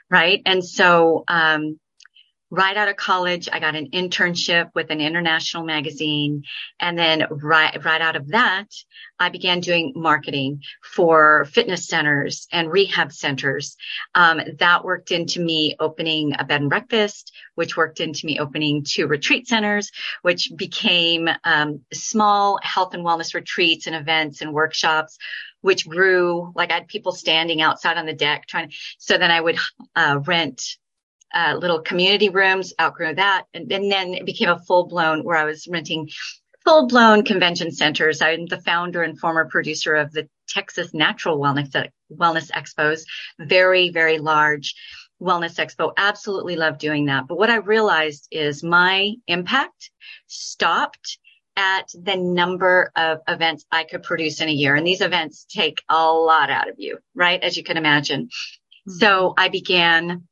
Right. 0.10 0.42
And 0.46 0.66
so, 0.66 1.24
um, 1.30 1.80
right 2.52 2.76
out 2.76 2.90
of 2.90 2.98
college, 2.98 3.48
I 3.52 3.60
got 3.60 3.76
an 3.76 3.90
internship 3.92 4.72
with 4.76 4.92
an 4.92 5.00
international 5.00 5.64
magazine. 5.64 6.44
And 6.80 7.00
then 7.00 7.26
right, 7.32 7.84
right 7.84 8.02
out 8.02 8.18
of 8.18 8.28
that, 8.30 8.68
I 9.18 9.30
began 9.30 9.62
doing 9.62 9.94
marketing 9.96 10.62
for 10.84 11.46
fitness 11.46 11.88
centers 11.88 12.48
and 12.52 12.70
rehab 12.70 13.14
centers. 13.14 13.78
Um, 14.14 14.42
that 14.60 14.84
worked 14.84 15.12
into 15.12 15.40
me 15.40 15.78
opening 15.80 16.34
a 16.38 16.44
bed 16.44 16.62
and 16.62 16.70
breakfast, 16.70 17.32
which 17.56 17.78
worked 17.78 18.02
into 18.02 18.26
me 18.26 18.38
opening 18.38 18.84
two 18.84 19.08
retreat 19.08 19.48
centers, 19.48 19.90
which 20.22 20.52
became 20.56 21.30
um, 21.46 21.82
small 21.94 22.60
health 22.62 22.94
and 22.94 23.06
wellness 23.06 23.34
retreats 23.34 23.88
and 23.88 23.96
events 23.96 24.42
and 24.42 24.54
workshops 24.54 25.18
which 25.62 25.88
grew 25.88 26.52
like 26.56 26.72
I 26.72 26.76
had 26.76 26.88
people 26.88 27.12
standing 27.12 27.62
outside 27.62 27.98
on 27.98 28.08
the 28.08 28.14
deck 28.14 28.48
trying. 28.48 28.72
So 28.98 29.20
then 29.20 29.30
I 29.30 29.40
would 29.40 29.58
uh, 29.96 30.20
rent 30.26 30.78
uh, 31.34 31.56
little 31.60 31.82
community 31.82 32.30
rooms, 32.30 32.74
outgrew 32.80 33.16
that. 33.16 33.46
And, 33.54 33.72
and 33.72 33.92
then 33.92 34.14
it 34.14 34.26
became 34.26 34.50
a 34.50 34.60
full 34.60 34.88
blown 34.88 35.24
where 35.24 35.38
I 35.38 35.46
was 35.46 35.68
renting 35.68 36.10
full 36.64 36.88
blown 36.88 37.24
convention 37.24 37.72
centers. 37.72 38.22
I'm 38.22 38.46
the 38.46 38.62
founder 38.62 39.02
and 39.02 39.20
former 39.20 39.46
producer 39.46 39.96
of 39.96 40.12
the 40.12 40.28
Texas 40.48 40.94
Natural 40.94 41.40
Wellness, 41.40 41.90
Wellness 42.12 42.52
Expos, 42.52 43.04
very, 43.40 43.90
very 43.90 44.20
large 44.20 44.76
wellness 45.22 45.60
expo. 45.60 45.94
Absolutely 45.98 46.56
love 46.56 46.78
doing 46.80 47.06
that. 47.06 47.28
But 47.28 47.38
what 47.38 47.50
I 47.50 47.58
realized 47.58 48.28
is 48.32 48.64
my 48.64 49.14
impact 49.28 49.92
stopped 50.28 51.20
at 51.56 51.90
the 51.94 52.16
number 52.16 52.92
of 52.96 53.20
events 53.28 53.66
I 53.72 53.84
could 53.84 54.04
produce 54.04 54.42
in 54.42 54.50
a 54.50 54.54
year. 54.54 54.76
And 54.76 54.88
these 54.88 55.02
events 55.02 55.46
take 55.50 55.82
a 55.90 56.12
lot 56.12 56.50
out 56.50 56.70
of 56.70 56.76
you, 56.78 56.98
right? 57.14 57.42
As 57.42 57.56
you 57.56 57.64
can 57.64 57.78
imagine. 57.78 58.26
Mm-hmm. 58.26 58.94
So 58.94 59.34
I 59.38 59.50
began 59.50 60.28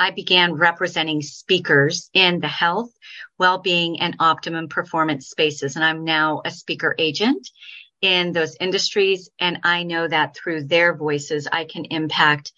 I 0.00 0.12
began 0.12 0.54
representing 0.54 1.20
speakers 1.20 2.08
in 2.14 2.40
the 2.40 2.48
health, 2.48 2.90
well-being 3.38 4.00
and 4.00 4.16
optimum 4.18 4.68
performance 4.68 5.28
spaces. 5.28 5.76
And 5.76 5.84
I'm 5.84 6.04
now 6.04 6.40
a 6.42 6.50
speaker 6.50 6.94
agent 6.98 7.46
in 8.00 8.32
those 8.32 8.56
industries. 8.58 9.28
And 9.38 9.60
I 9.62 9.82
know 9.82 10.08
that 10.08 10.34
through 10.34 10.64
their 10.64 10.96
voices, 10.96 11.46
I 11.52 11.66
can 11.66 11.84
impact 11.84 12.52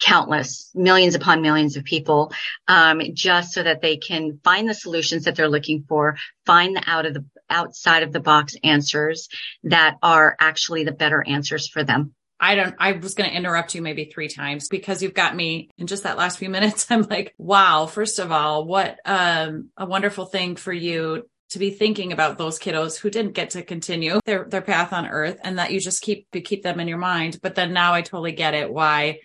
countless 0.00 0.70
millions 0.74 1.14
upon 1.14 1.40
millions 1.40 1.78
of 1.78 1.84
people 1.84 2.30
um, 2.68 3.00
just 3.14 3.52
so 3.52 3.62
that 3.62 3.80
they 3.80 3.96
can 3.96 4.38
find 4.44 4.68
the 4.68 4.74
solutions 4.74 5.24
that 5.24 5.34
they're 5.34 5.48
looking 5.48 5.84
for 5.88 6.16
find 6.46 6.76
the 6.76 6.82
out 6.86 7.04
of 7.04 7.14
the 7.14 7.24
outside 7.50 8.04
of 8.04 8.12
the 8.12 8.20
box 8.20 8.54
answers 8.62 9.28
that 9.64 9.96
are 10.02 10.36
actually 10.38 10.84
the 10.84 10.92
better 10.92 11.24
answers 11.26 11.66
for 11.66 11.82
them 11.82 12.14
I 12.40 12.54
don't, 12.54 12.74
I 12.78 12.92
was 12.92 13.14
going 13.14 13.28
to 13.28 13.36
interrupt 13.36 13.74
you 13.74 13.82
maybe 13.82 14.04
three 14.04 14.28
times 14.28 14.68
because 14.68 15.02
you've 15.02 15.14
got 15.14 15.34
me 15.34 15.70
in 15.76 15.86
just 15.86 16.04
that 16.04 16.16
last 16.16 16.38
few 16.38 16.48
minutes. 16.50 16.86
I'm 16.90 17.02
like, 17.02 17.34
wow, 17.38 17.86
first 17.86 18.18
of 18.18 18.32
all, 18.32 18.64
what 18.64 18.98
um, 19.04 19.70
a 19.76 19.86
wonderful 19.86 20.26
thing 20.26 20.56
for 20.56 20.72
you 20.72 21.28
to 21.50 21.58
be 21.58 21.70
thinking 21.70 22.12
about 22.12 22.36
those 22.36 22.58
kiddos 22.58 22.98
who 22.98 23.10
didn't 23.10 23.32
get 23.32 23.50
to 23.50 23.62
continue 23.62 24.20
their, 24.26 24.44
their 24.44 24.60
path 24.60 24.92
on 24.92 25.06
earth 25.06 25.38
and 25.42 25.58
that 25.58 25.72
you 25.72 25.80
just 25.80 26.02
keep, 26.02 26.26
you 26.32 26.42
keep 26.42 26.62
them 26.62 26.78
in 26.78 26.88
your 26.88 26.98
mind. 26.98 27.38
But 27.42 27.54
then 27.54 27.72
now 27.72 27.94
I 27.94 28.02
totally 28.02 28.32
get 28.32 28.54
it 28.54 28.70
why 28.70 29.20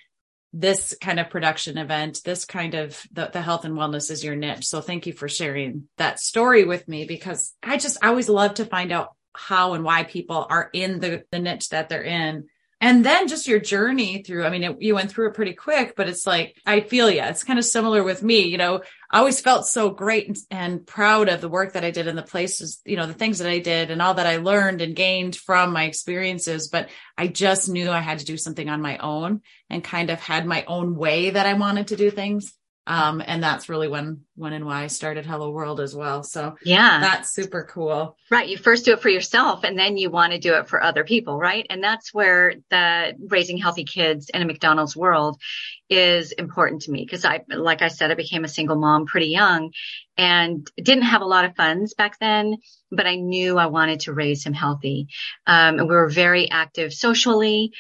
this 0.54 0.96
kind 1.02 1.20
of 1.20 1.30
production 1.30 1.78
event, 1.78 2.22
this 2.24 2.46
kind 2.46 2.76
of 2.76 3.02
the, 3.12 3.30
the 3.34 3.42
health 3.42 3.66
and 3.66 3.76
wellness 3.76 4.10
is 4.10 4.24
your 4.24 4.36
niche. 4.36 4.66
So 4.66 4.80
thank 4.80 5.06
you 5.06 5.12
for 5.12 5.28
sharing 5.28 5.90
that 5.98 6.20
story 6.20 6.64
with 6.64 6.88
me 6.88 7.06
because 7.06 7.54
I 7.62 7.78
just, 7.78 7.98
I 8.02 8.08
always 8.08 8.30
love 8.30 8.54
to 8.56 8.66
find 8.66 8.92
out 8.92 9.16
how 9.36 9.74
and 9.74 9.84
why 9.84 10.04
people 10.04 10.46
are 10.48 10.70
in 10.72 11.00
the, 11.00 11.24
the 11.32 11.40
niche 11.40 11.70
that 11.70 11.90
they're 11.90 12.04
in 12.04 12.46
and 12.84 13.06
then 13.06 13.30
just 13.30 13.48
your 13.48 13.62
journey 13.62 14.24
through, 14.24 14.44
I 14.44 14.50
mean, 14.50 14.64
it, 14.64 14.82
you 14.82 14.94
went 14.94 15.10
through 15.10 15.30
it 15.30 15.36
pretty 15.36 15.54
quick, 15.54 15.96
but 15.96 16.10
it's 16.10 16.28
like, 16.28 16.58
I 16.66 16.82
feel 16.82 17.10
yeah, 17.10 17.30
it's 17.30 17.46
kind 17.46 17.58
of 17.58 17.64
similar 17.64 18.04
with 18.04 18.22
me. 18.22 18.42
You 18.42 18.58
know, 18.58 18.82
I 19.10 19.20
always 19.20 19.40
felt 19.40 19.66
so 19.66 19.90
great 19.90 20.28
and, 20.28 20.38
and, 20.52 20.86
proud 20.86 21.30
of 21.30 21.40
the 21.40 21.48
work 21.48 21.74
that 21.74 21.86
I 21.86 21.92
did 21.92 22.08
in 22.08 22.18
the 22.18 22.22
places, 22.22 22.82
you 22.84 22.98
know, 22.98 23.06
the 23.06 23.14
things 23.14 23.40
that 23.40 23.48
I 23.48 23.60
did 23.60 23.90
and 23.90 24.02
all 24.02 24.16
that 24.16 24.28
I 24.28 24.36
learned 24.36 24.82
and 24.82 24.98
gained 24.98 25.38
from 25.38 25.72
my 25.72 25.86
experiences. 25.86 26.68
But 26.68 26.90
I 27.18 27.28
just 27.28 27.70
knew 27.70 27.90
I 27.90 28.02
had 28.02 28.20
to 28.20 28.26
do 28.26 28.36
something 28.36 28.68
on 28.68 28.82
my 28.82 28.98
own 28.98 29.44
and 29.70 29.82
kind 29.82 30.10
of 30.10 30.20
had 30.20 30.46
my 30.46 30.66
own 30.66 30.98
way 30.98 31.30
that 31.30 31.46
I 31.46 31.54
wanted 31.54 31.88
to 31.88 31.96
do 31.96 32.12
things. 32.12 32.54
Um, 32.86 33.24
and 33.26 33.42
that's 33.42 33.70
really 33.70 33.88
when, 33.88 34.26
when 34.36 34.52
and 34.52 34.66
why 34.66 34.84
I 34.84 34.88
started 34.88 35.26
Hello 35.26 35.52
World 35.52 35.80
as 35.80 35.96
well. 35.96 36.22
So 36.24 36.58
yeah, 36.66 37.00
that's 37.00 37.30
super 37.30 37.64
cool. 37.70 38.18
Right. 38.30 38.50
You 38.50 38.58
first 38.58 38.84
do 38.84 38.92
it 38.92 39.02
for 39.02 39.10
yourself 39.10 39.64
and 39.64 39.80
then 39.80 39.96
you 39.96 40.10
want 40.10 40.34
to 40.34 40.40
do 40.40 40.56
it 40.56 40.68
for 40.68 40.84
other 40.84 41.06
people. 41.06 41.38
Right. 41.38 41.66
And 41.70 41.82
that's 41.82 42.14
where 42.14 42.56
the 42.70 43.14
raising 43.30 43.58
healthy 43.58 43.86
kids 43.86 44.30
in 44.30 44.42
a 44.42 44.46
McDonald's 44.46 44.98
world 44.98 45.40
is 45.90 46.34
important 46.34 46.82
to 46.84 46.92
me. 46.92 47.06
Cause 47.06 47.24
I, 47.24 47.42
like 47.48 47.82
I 47.82 47.88
said, 47.88 48.12
I 48.12 48.16
became 48.16 48.44
a 48.44 48.50
single 48.50 48.76
mom 48.76 49.06
pretty 49.06 49.28
young 49.28 49.72
and 50.18 50.70
didn't 50.76 51.04
have 51.04 51.22
a 51.22 51.26
lot 51.26 51.46
of 51.46 51.56
funds 51.56 51.94
back 51.94 52.20
then, 52.20 52.58
but 52.92 53.08
I 53.08 53.16
knew 53.16 53.58
I 53.58 53.68
wanted 53.68 54.02
to 54.02 54.14
raise 54.14 54.46
him 54.46 54.54
healthy. 54.54 55.08
Um, 55.48 55.80
and 55.80 55.90
we 55.90 55.96
were 55.96 56.10
very 56.10 56.50
active 56.52 56.94
socially. 56.94 57.72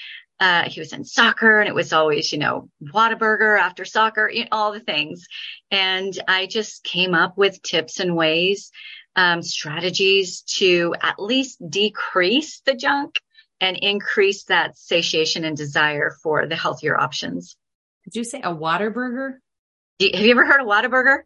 Uh, 0.43 0.69
he 0.69 0.81
was 0.81 0.91
in 0.91 1.05
soccer 1.05 1.61
and 1.61 1.69
it 1.69 1.73
was 1.73 1.93
always, 1.93 2.33
you 2.33 2.37
know, 2.37 2.67
Whataburger 2.93 3.57
after 3.57 3.85
soccer, 3.85 4.29
you 4.29 4.41
know, 4.41 4.49
all 4.51 4.73
the 4.73 4.81
things. 4.81 5.25
And 5.71 6.13
I 6.27 6.47
just 6.47 6.83
came 6.83 7.13
up 7.13 7.37
with 7.37 7.61
tips 7.61 8.01
and 8.01 8.13
ways, 8.13 8.69
um, 9.15 9.41
strategies 9.41 10.41
to 10.57 10.95
at 11.01 11.17
least 11.17 11.59
decrease 11.69 12.59
the 12.65 12.73
junk 12.73 13.21
and 13.61 13.77
increase 13.77 14.43
that 14.45 14.77
satiation 14.77 15.45
and 15.45 15.55
desire 15.55 16.11
for 16.21 16.45
the 16.45 16.57
healthier 16.57 16.99
options. 16.99 17.55
Did 18.03 18.17
you 18.17 18.25
say 18.25 18.41
a 18.41 18.53
Whataburger? 18.53 19.35
Have 20.01 20.25
you 20.25 20.31
ever 20.31 20.45
heard 20.45 20.59
of 20.59 20.67
Whataburger? 20.67 21.19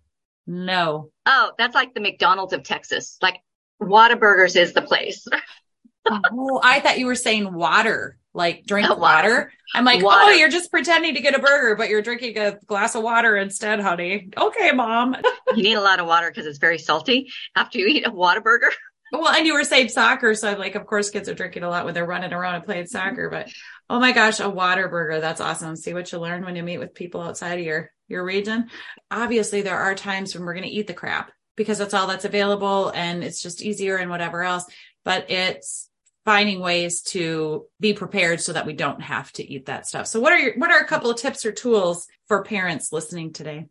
No. 0.46 1.10
Oh, 1.26 1.54
that's 1.58 1.74
like 1.74 1.96
the 1.96 2.02
McDonald's 2.02 2.54
of 2.54 2.62
Texas. 2.62 3.18
Like 3.20 3.42
Whataburgers 3.82 4.56
is 4.56 4.74
the 4.74 4.84
place. 4.84 5.26
oh, 6.06 6.62
I 6.64 6.82
thought 6.82 7.00
you 7.00 7.08
were 7.08 7.16
saying 7.16 7.52
water 7.52 8.20
like 8.38 8.66
drink 8.66 8.88
oh, 8.90 8.96
water. 8.96 9.52
I'm 9.74 9.84
like, 9.84 10.02
oh, 10.02 10.06
water. 10.06 10.22
oh, 10.28 10.32
you're 10.32 10.50
just 10.50 10.72
pretending 10.72 11.16
to 11.16 11.22
get 11.22 11.36
a 11.36 11.40
burger, 11.40 11.76
but 11.76 11.90
you're 11.90 12.04
drinking 12.04 12.38
a 12.38 12.58
glass 12.68 12.96
of 12.96 13.04
water 13.04 13.36
instead, 13.36 13.80
honey. 13.82 14.30
Okay, 14.38 14.72
mom. 14.72 15.16
you 15.56 15.64
need 15.64 15.74
a 15.74 15.82
lot 15.82 16.00
of 16.00 16.06
water 16.06 16.30
because 16.30 16.46
it's 16.46 16.60
very 16.60 16.78
salty 16.78 17.32
after 17.56 17.80
you 17.80 17.88
eat 17.88 18.08
a 18.08 18.12
water 18.12 18.40
burger. 18.40 18.72
Well, 19.10 19.34
and 19.34 19.46
you 19.48 19.54
were 19.54 19.64
saying 19.64 19.88
soccer, 19.88 20.36
so 20.36 20.50
I'm 20.50 20.60
like, 20.60 20.76
of 20.76 20.86
course, 20.86 21.10
kids 21.10 21.30
are 21.30 21.34
drinking 21.34 21.64
a 21.64 21.70
lot 21.70 21.86
when 21.86 21.94
they're 21.94 22.06
running 22.06 22.34
around 22.34 22.56
and 22.56 22.66
playing 22.66 22.88
mm-hmm. 22.88 22.90
soccer. 22.90 23.30
But 23.30 23.50
oh 23.90 24.02
my 24.02 24.12
gosh, 24.12 24.42
a 24.42 24.50
water 24.50 24.90
burger. 24.90 25.22
That's 25.22 25.40
awesome. 25.40 25.78
See 25.78 25.94
what 25.94 26.12
you 26.12 26.20
learn 26.20 26.44
when 26.44 26.58
you 26.58 26.64
meet 26.64 26.80
with 26.80 26.94
people 26.94 27.22
outside 27.22 27.58
of 27.58 27.64
your 27.64 27.94
your 28.10 28.26
region. 28.26 28.70
Obviously, 29.10 29.62
there 29.62 29.80
are 29.80 29.96
times 29.96 30.36
when 30.36 30.44
we're 30.44 30.56
going 30.56 30.68
to 30.68 30.76
eat 30.76 30.88
the 30.88 30.94
crap 30.94 31.32
because 31.56 31.78
that's 31.78 31.94
all 31.94 32.08
that's 32.08 32.26
available 32.26 32.90
and 32.90 33.24
it's 33.24 33.42
just 33.42 33.62
easier 33.62 33.96
and 33.96 34.10
whatever 34.10 34.44
else. 34.44 34.66
But 35.06 35.32
it's 35.32 35.90
finding 36.28 36.60
ways 36.60 37.04
to 37.04 37.66
be 37.80 37.94
prepared 37.94 38.42
so 38.42 38.52
that 38.52 38.66
we 38.66 38.74
don't 38.74 39.02
have 39.02 39.32
to 39.32 39.50
eat 39.50 39.68
that 39.68 39.88
stuff. 39.88 40.06
So 40.08 40.20
what 40.20 40.34
are 40.34 40.38
your, 40.38 40.56
what 40.58 40.70
are 40.72 40.80
a 40.82 40.86
couple 40.86 41.10
of 41.10 41.16
tips 41.16 41.46
or 41.46 41.54
tools 41.54 42.06
for 42.28 42.44
parents 42.44 42.92
listening 42.92 43.32
today? 43.32 43.68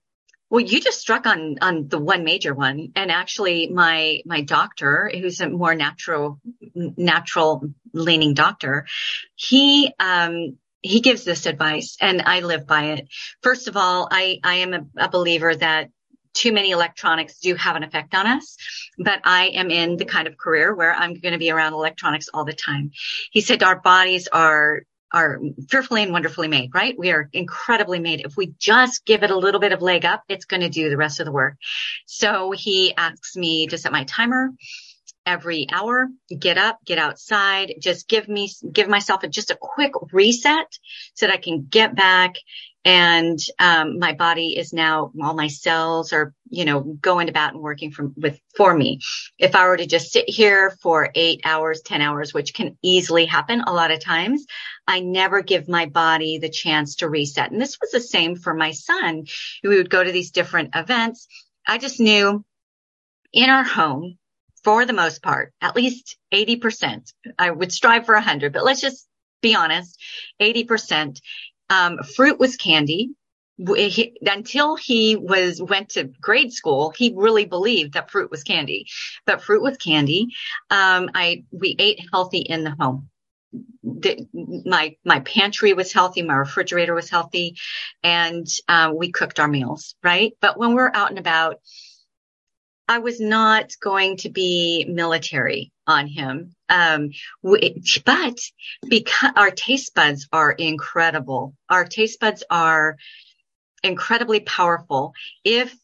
Well, 0.48 0.62
you 0.62 0.80
just 0.80 0.98
struck 0.98 1.26
on 1.26 1.58
on 1.60 1.88
the 1.88 1.98
one 1.98 2.24
major 2.24 2.54
one, 2.54 2.92
and 2.96 3.10
actually, 3.10 3.68
my 3.68 4.20
my 4.24 4.40
doctor, 4.40 5.10
who's 5.12 5.40
a 5.40 5.50
more 5.50 5.74
natural 5.74 6.40
natural 6.74 7.68
leaning 7.92 8.32
doctor, 8.32 8.86
he 9.34 9.92
um 9.98 10.56
he 10.80 11.00
gives 11.00 11.24
this 11.24 11.46
advice, 11.46 11.98
and 12.00 12.22
I 12.22 12.40
live 12.40 12.66
by 12.66 12.92
it. 12.92 13.08
First 13.42 13.68
of 13.68 13.76
all, 13.76 14.08
I 14.10 14.38
I 14.42 14.54
am 14.54 14.72
a, 14.72 14.86
a 14.96 15.08
believer 15.10 15.54
that 15.54 15.90
too 16.36 16.52
many 16.52 16.70
electronics 16.70 17.40
do 17.40 17.54
have 17.56 17.76
an 17.76 17.82
effect 17.82 18.14
on 18.14 18.26
us, 18.26 18.56
but 18.98 19.20
I 19.24 19.46
am 19.48 19.70
in 19.70 19.96
the 19.96 20.04
kind 20.04 20.28
of 20.28 20.36
career 20.36 20.74
where 20.74 20.94
I'm 20.94 21.14
going 21.14 21.32
to 21.32 21.38
be 21.38 21.50
around 21.50 21.72
electronics 21.72 22.28
all 22.32 22.44
the 22.44 22.52
time. 22.52 22.92
He 23.32 23.40
said 23.40 23.62
our 23.62 23.80
bodies 23.80 24.28
are 24.28 24.82
are 25.12 25.40
fearfully 25.70 26.02
and 26.02 26.12
wonderfully 26.12 26.48
made, 26.48 26.74
right? 26.74 26.98
We 26.98 27.10
are 27.10 27.30
incredibly 27.32 28.00
made. 28.00 28.22
If 28.26 28.36
we 28.36 28.54
just 28.58 29.04
give 29.06 29.22
it 29.22 29.30
a 29.30 29.38
little 29.38 29.60
bit 29.60 29.72
of 29.72 29.80
leg 29.80 30.04
up, 30.04 30.24
it's 30.28 30.44
going 30.44 30.62
to 30.62 30.68
do 30.68 30.90
the 30.90 30.96
rest 30.96 31.20
of 31.20 31.26
the 31.26 31.32
work. 31.32 31.56
So 32.06 32.50
he 32.50 32.92
asks 32.96 33.36
me 33.36 33.68
to 33.68 33.78
set 33.78 33.92
my 33.92 34.04
timer 34.04 34.50
every 35.24 35.66
hour, 35.72 36.08
get 36.38 36.58
up, 36.58 36.78
get 36.84 36.98
outside, 36.98 37.74
just 37.80 38.08
give 38.08 38.28
me, 38.28 38.50
give 38.72 38.88
myself 38.88 39.22
a, 39.24 39.28
just 39.28 39.50
a 39.50 39.58
quick 39.60 39.92
reset 40.12 40.78
so 41.14 41.26
that 41.26 41.34
I 41.34 41.38
can 41.38 41.66
get 41.68 41.96
back 41.96 42.36
and 42.86 43.40
um, 43.58 43.98
my 43.98 44.12
body 44.12 44.56
is 44.56 44.72
now 44.72 45.10
all 45.20 45.34
my 45.34 45.48
cells 45.48 46.12
are 46.12 46.32
you 46.48 46.64
know 46.64 46.80
going 46.80 47.28
about 47.28 47.52
and 47.52 47.60
working 47.60 47.90
from 47.90 48.14
with 48.16 48.38
for 48.56 48.72
me. 48.72 49.00
If 49.38 49.56
i 49.56 49.66
were 49.66 49.76
to 49.76 49.86
just 49.86 50.12
sit 50.12 50.30
here 50.30 50.70
for 50.80 51.10
eight 51.16 51.40
hours 51.44 51.82
ten 51.82 52.00
hours 52.00 52.32
which 52.32 52.54
can 52.54 52.78
easily 52.82 53.26
happen 53.26 53.60
a 53.60 53.72
lot 53.72 53.90
of 53.90 54.00
times 54.00 54.46
i 54.86 55.00
never 55.00 55.42
give 55.42 55.68
my 55.68 55.86
body 55.86 56.38
the 56.38 56.48
chance 56.48 56.96
to 56.96 57.08
reset. 57.08 57.50
And 57.50 57.60
this 57.60 57.76
was 57.80 57.90
the 57.90 58.00
same 58.00 58.36
for 58.36 58.54
my 58.54 58.70
son. 58.70 59.24
We 59.64 59.76
would 59.76 59.90
go 59.90 60.02
to 60.02 60.12
these 60.12 60.30
different 60.30 60.76
events. 60.76 61.26
I 61.66 61.78
just 61.78 61.98
knew 61.98 62.44
in 63.32 63.50
our 63.50 63.64
home 63.64 64.16
for 64.62 64.86
the 64.86 64.92
most 64.92 65.22
part 65.22 65.52
at 65.60 65.74
least 65.74 66.16
80% 66.32 67.12
i 67.36 67.50
would 67.50 67.72
strive 67.72 68.06
for 68.06 68.14
100 68.14 68.52
but 68.52 68.64
let's 68.64 68.80
just 68.80 69.08
be 69.42 69.56
honest 69.56 70.00
80% 70.40 71.18
um, 71.70 71.98
fruit 71.98 72.38
was 72.38 72.56
candy. 72.56 73.10
He, 73.58 74.18
until 74.20 74.76
he 74.76 75.16
was 75.16 75.62
went 75.62 75.90
to 75.90 76.04
grade 76.20 76.52
school, 76.52 76.90
he 76.90 77.14
really 77.16 77.46
believed 77.46 77.94
that 77.94 78.10
fruit 78.10 78.30
was 78.30 78.42
candy. 78.42 78.86
But 79.24 79.42
fruit 79.42 79.62
was 79.62 79.78
candy. 79.78 80.28
Um, 80.70 81.10
I 81.14 81.44
we 81.50 81.74
ate 81.78 82.00
healthy 82.12 82.40
in 82.40 82.64
the 82.64 82.76
home. 82.78 83.08
The, 83.82 84.26
my 84.66 84.96
my 85.04 85.20
pantry 85.20 85.72
was 85.72 85.90
healthy, 85.92 86.20
my 86.20 86.34
refrigerator 86.34 86.92
was 86.94 87.08
healthy, 87.08 87.56
and 88.02 88.46
uh, 88.68 88.92
we 88.94 89.10
cooked 89.10 89.40
our 89.40 89.48
meals 89.48 89.94
right. 90.02 90.34
But 90.40 90.58
when 90.58 90.74
we're 90.74 90.90
out 90.92 91.08
and 91.08 91.18
about, 91.18 91.60
I 92.88 92.98
was 92.98 93.20
not 93.20 93.72
going 93.80 94.16
to 94.18 94.28
be 94.28 94.86
military 94.88 95.72
on 95.86 96.06
him. 96.06 96.54
Um, 96.68 97.10
but 97.42 98.38
because 98.88 99.32
our 99.36 99.50
taste 99.50 99.94
buds 99.94 100.28
are 100.32 100.52
incredible, 100.52 101.54
our 101.68 101.84
taste 101.84 102.20
buds 102.20 102.44
are 102.50 102.96
incredibly 103.82 104.40
powerful. 104.40 105.14
If 105.44 105.74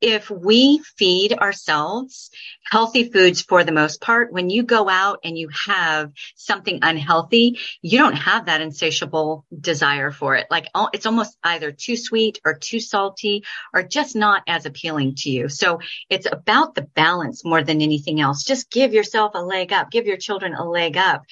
if 0.00 0.30
we 0.30 0.78
feed 0.96 1.32
ourselves 1.32 2.30
healthy 2.70 3.10
foods 3.10 3.42
for 3.42 3.64
the 3.64 3.72
most 3.72 4.00
part, 4.00 4.32
when 4.32 4.48
you 4.48 4.62
go 4.62 4.88
out 4.88 5.20
and 5.24 5.36
you 5.36 5.48
have 5.66 6.12
something 6.36 6.80
unhealthy, 6.82 7.58
you 7.82 7.98
don't 7.98 8.14
have 8.14 8.46
that 8.46 8.60
insatiable 8.60 9.44
desire 9.58 10.10
for 10.10 10.36
it. 10.36 10.46
Like 10.50 10.68
it's 10.92 11.06
almost 11.06 11.36
either 11.42 11.72
too 11.72 11.96
sweet 11.96 12.40
or 12.44 12.54
too 12.54 12.80
salty 12.80 13.44
or 13.74 13.82
just 13.82 14.16
not 14.16 14.42
as 14.46 14.66
appealing 14.66 15.16
to 15.16 15.30
you. 15.30 15.48
So 15.48 15.80
it's 16.08 16.26
about 16.30 16.74
the 16.74 16.82
balance 16.82 17.44
more 17.44 17.62
than 17.62 17.82
anything 17.82 18.20
else. 18.20 18.44
Just 18.44 18.70
give 18.70 18.94
yourself 18.94 19.32
a 19.34 19.42
leg 19.42 19.72
up, 19.72 19.90
give 19.90 20.06
your 20.06 20.16
children 20.16 20.54
a 20.54 20.68
leg 20.68 20.96
up 20.96 21.22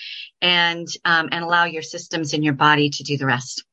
and, 0.43 0.89
um, 1.05 1.29
and 1.33 1.45
allow 1.45 1.65
your 1.65 1.83
systems 1.83 2.33
in 2.33 2.43
your 2.43 2.55
body 2.55 2.91
to 2.91 3.03
do 3.03 3.17
the 3.17 3.27
rest 3.27 3.65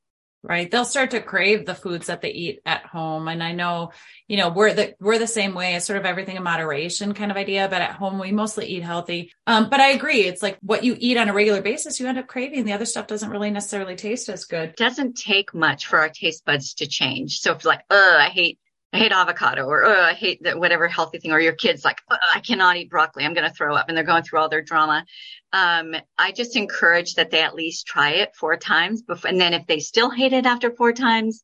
right? 0.48 0.70
They'll 0.70 0.86
start 0.86 1.12
to 1.12 1.22
crave 1.22 1.66
the 1.66 1.76
foods 1.76 2.08
that 2.08 2.22
they 2.22 2.32
eat 2.32 2.60
at 2.66 2.86
home. 2.86 3.28
And 3.28 3.44
i 3.44 3.52
know 3.52 3.92
you 4.28 4.38
know 4.38 4.50
we're 4.50 4.74
the 4.74 4.96
we're 5.00 5.20
the 5.20 5.28
same 5.28 5.54
way. 5.54 5.76
It's 5.76 5.86
sort 5.86 6.00
of 6.00 6.06
everything 6.06 6.36
in 6.36 6.44
moderation 6.44 7.14
kind 7.14 7.32
of 7.32 7.38
idea 7.38 7.68
but 7.70 7.82
at 7.82 7.92
home 7.92 8.20
we 8.20 8.32
mostly 8.32 8.68
eat 8.68 8.84
healthy. 8.84 9.32
Um, 9.48 9.70
but 9.70 9.80
i 9.80 9.90
agree. 9.90 10.22
It's 10.22 10.44
like 10.44 10.58
what 10.62 10.84
you 10.84 10.96
eat 11.00 11.18
on 11.18 11.30
a 11.30 11.34
regular 11.34 11.62
basis 11.62 12.00
you 12.00 12.08
end 12.08 12.18
up 12.18 12.28
craving. 12.28 12.66
The 12.66 12.74
other 12.74 12.86
stuff 12.86 13.08
doesn't 13.08 13.30
really 13.30 13.52
necessarily 13.52 13.96
taste 13.96 14.30
as 14.30 14.46
good. 14.46 14.70
It 14.70 14.78
doesn't 14.78 15.18
take 15.18 15.54
much 15.54 15.88
for 15.88 16.00
our 16.00 16.10
taste 16.10 16.46
buds 16.46 16.76
to 16.76 16.88
change. 16.88 17.40
So 17.40 17.54
if 17.54 17.66
like 17.66 17.82
oh 17.90 18.18
i 18.20 18.30
hate 18.30 18.60
I 18.96 18.98
hate 18.98 19.12
avocado 19.12 19.66
or 19.66 19.84
oh, 19.84 20.04
I 20.04 20.14
hate 20.14 20.42
that 20.44 20.58
whatever 20.58 20.88
healthy 20.88 21.18
thing 21.18 21.34
or 21.34 21.40
your 21.42 21.52
kids 21.52 21.84
like 21.84 22.00
oh, 22.10 22.16
I 22.34 22.40
cannot 22.40 22.78
eat 22.78 22.90
broccoli. 22.90 23.26
I'm 23.26 23.34
going 23.34 23.48
to 23.48 23.54
throw 23.54 23.76
up. 23.76 23.90
And 23.90 23.98
they're 23.98 24.06
going 24.06 24.24
through 24.24 24.40
all 24.40 24.48
their 24.48 24.62
drama. 24.62 25.06
Um, 25.52 25.96
I 26.18 26.32
just 26.32 26.56
encourage 26.56 27.16
that 27.16 27.30
they 27.30 27.42
at 27.42 27.56
least 27.56 27.88
try 27.88 28.12
it 28.12 28.34
four 28.38 28.56
times 28.56 29.02
before 29.02 29.30
and 29.30 29.40
then 29.40 29.54
if 29.54 29.68
they 29.68 29.80
still 29.80 30.10
hate 30.10 30.32
it 30.32 30.46
after 30.46 30.72
four 30.72 30.94
times 30.94 31.44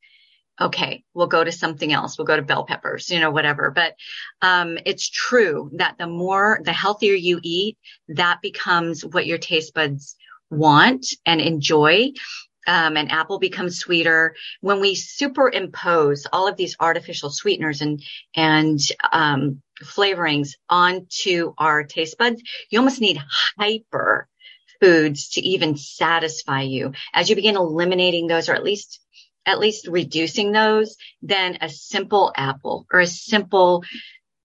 okay 0.61 1.03
we'll 1.13 1.27
go 1.27 1.43
to 1.43 1.51
something 1.51 1.91
else. 1.91 2.17
We'll 2.17 2.25
go 2.25 2.37
to 2.37 2.41
bell 2.41 2.63
peppers 2.63 3.09
you 3.09 3.19
know 3.19 3.31
whatever. 3.31 3.69
But 3.69 3.95
um, 4.41 4.77
it's 4.85 5.09
true 5.09 5.71
that 5.73 5.97
the 5.97 6.07
more 6.07 6.61
the 6.63 6.71
healthier 6.71 7.15
you 7.15 7.41
eat 7.43 7.77
that 8.07 8.41
becomes 8.41 9.03
what 9.03 9.25
your 9.25 9.37
taste 9.37 9.73
buds 9.73 10.15
want 10.49 11.05
and 11.25 11.41
enjoy 11.41 12.11
um, 12.67 12.97
and 12.97 13.11
apple 13.11 13.39
becomes 13.39 13.79
sweeter. 13.79 14.35
When 14.61 14.79
we 14.79 14.95
superimpose 14.95 16.25
all 16.31 16.47
of 16.47 16.57
these 16.57 16.75
artificial 16.79 17.29
sweeteners 17.29 17.81
and 17.81 18.01
and 18.35 18.79
um, 19.11 19.61
flavorings 19.81 20.55
onto 20.69 21.53
our 21.57 21.83
taste 21.83 22.17
buds 22.17 22.41
you 22.69 22.79
almost 22.79 23.01
need 23.01 23.19
hyper 23.57 24.27
foods 24.79 25.29
to 25.29 25.41
even 25.41 25.77
satisfy 25.77 26.61
you. 26.61 26.91
As 27.13 27.29
you 27.29 27.35
begin 27.35 27.55
eliminating 27.55 28.27
those 28.27 28.49
or 28.49 28.53
at 28.53 28.63
least 28.63 28.99
at 29.45 29.59
least 29.59 29.87
reducing 29.87 30.51
those 30.51 30.95
then 31.21 31.57
a 31.61 31.69
simple 31.69 32.31
apple 32.35 32.85
or 32.91 32.99
a 32.99 33.07
simple 33.07 33.83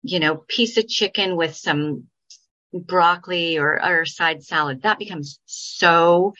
you 0.02 0.20
know 0.20 0.36
piece 0.36 0.76
of 0.78 0.88
chicken 0.88 1.36
with 1.36 1.54
some 1.54 2.04
broccoli 2.72 3.58
or, 3.58 3.82
or 3.84 4.04
side 4.06 4.42
salad 4.42 4.82
that 4.82 4.98
becomes 4.98 5.38
so 5.46 6.34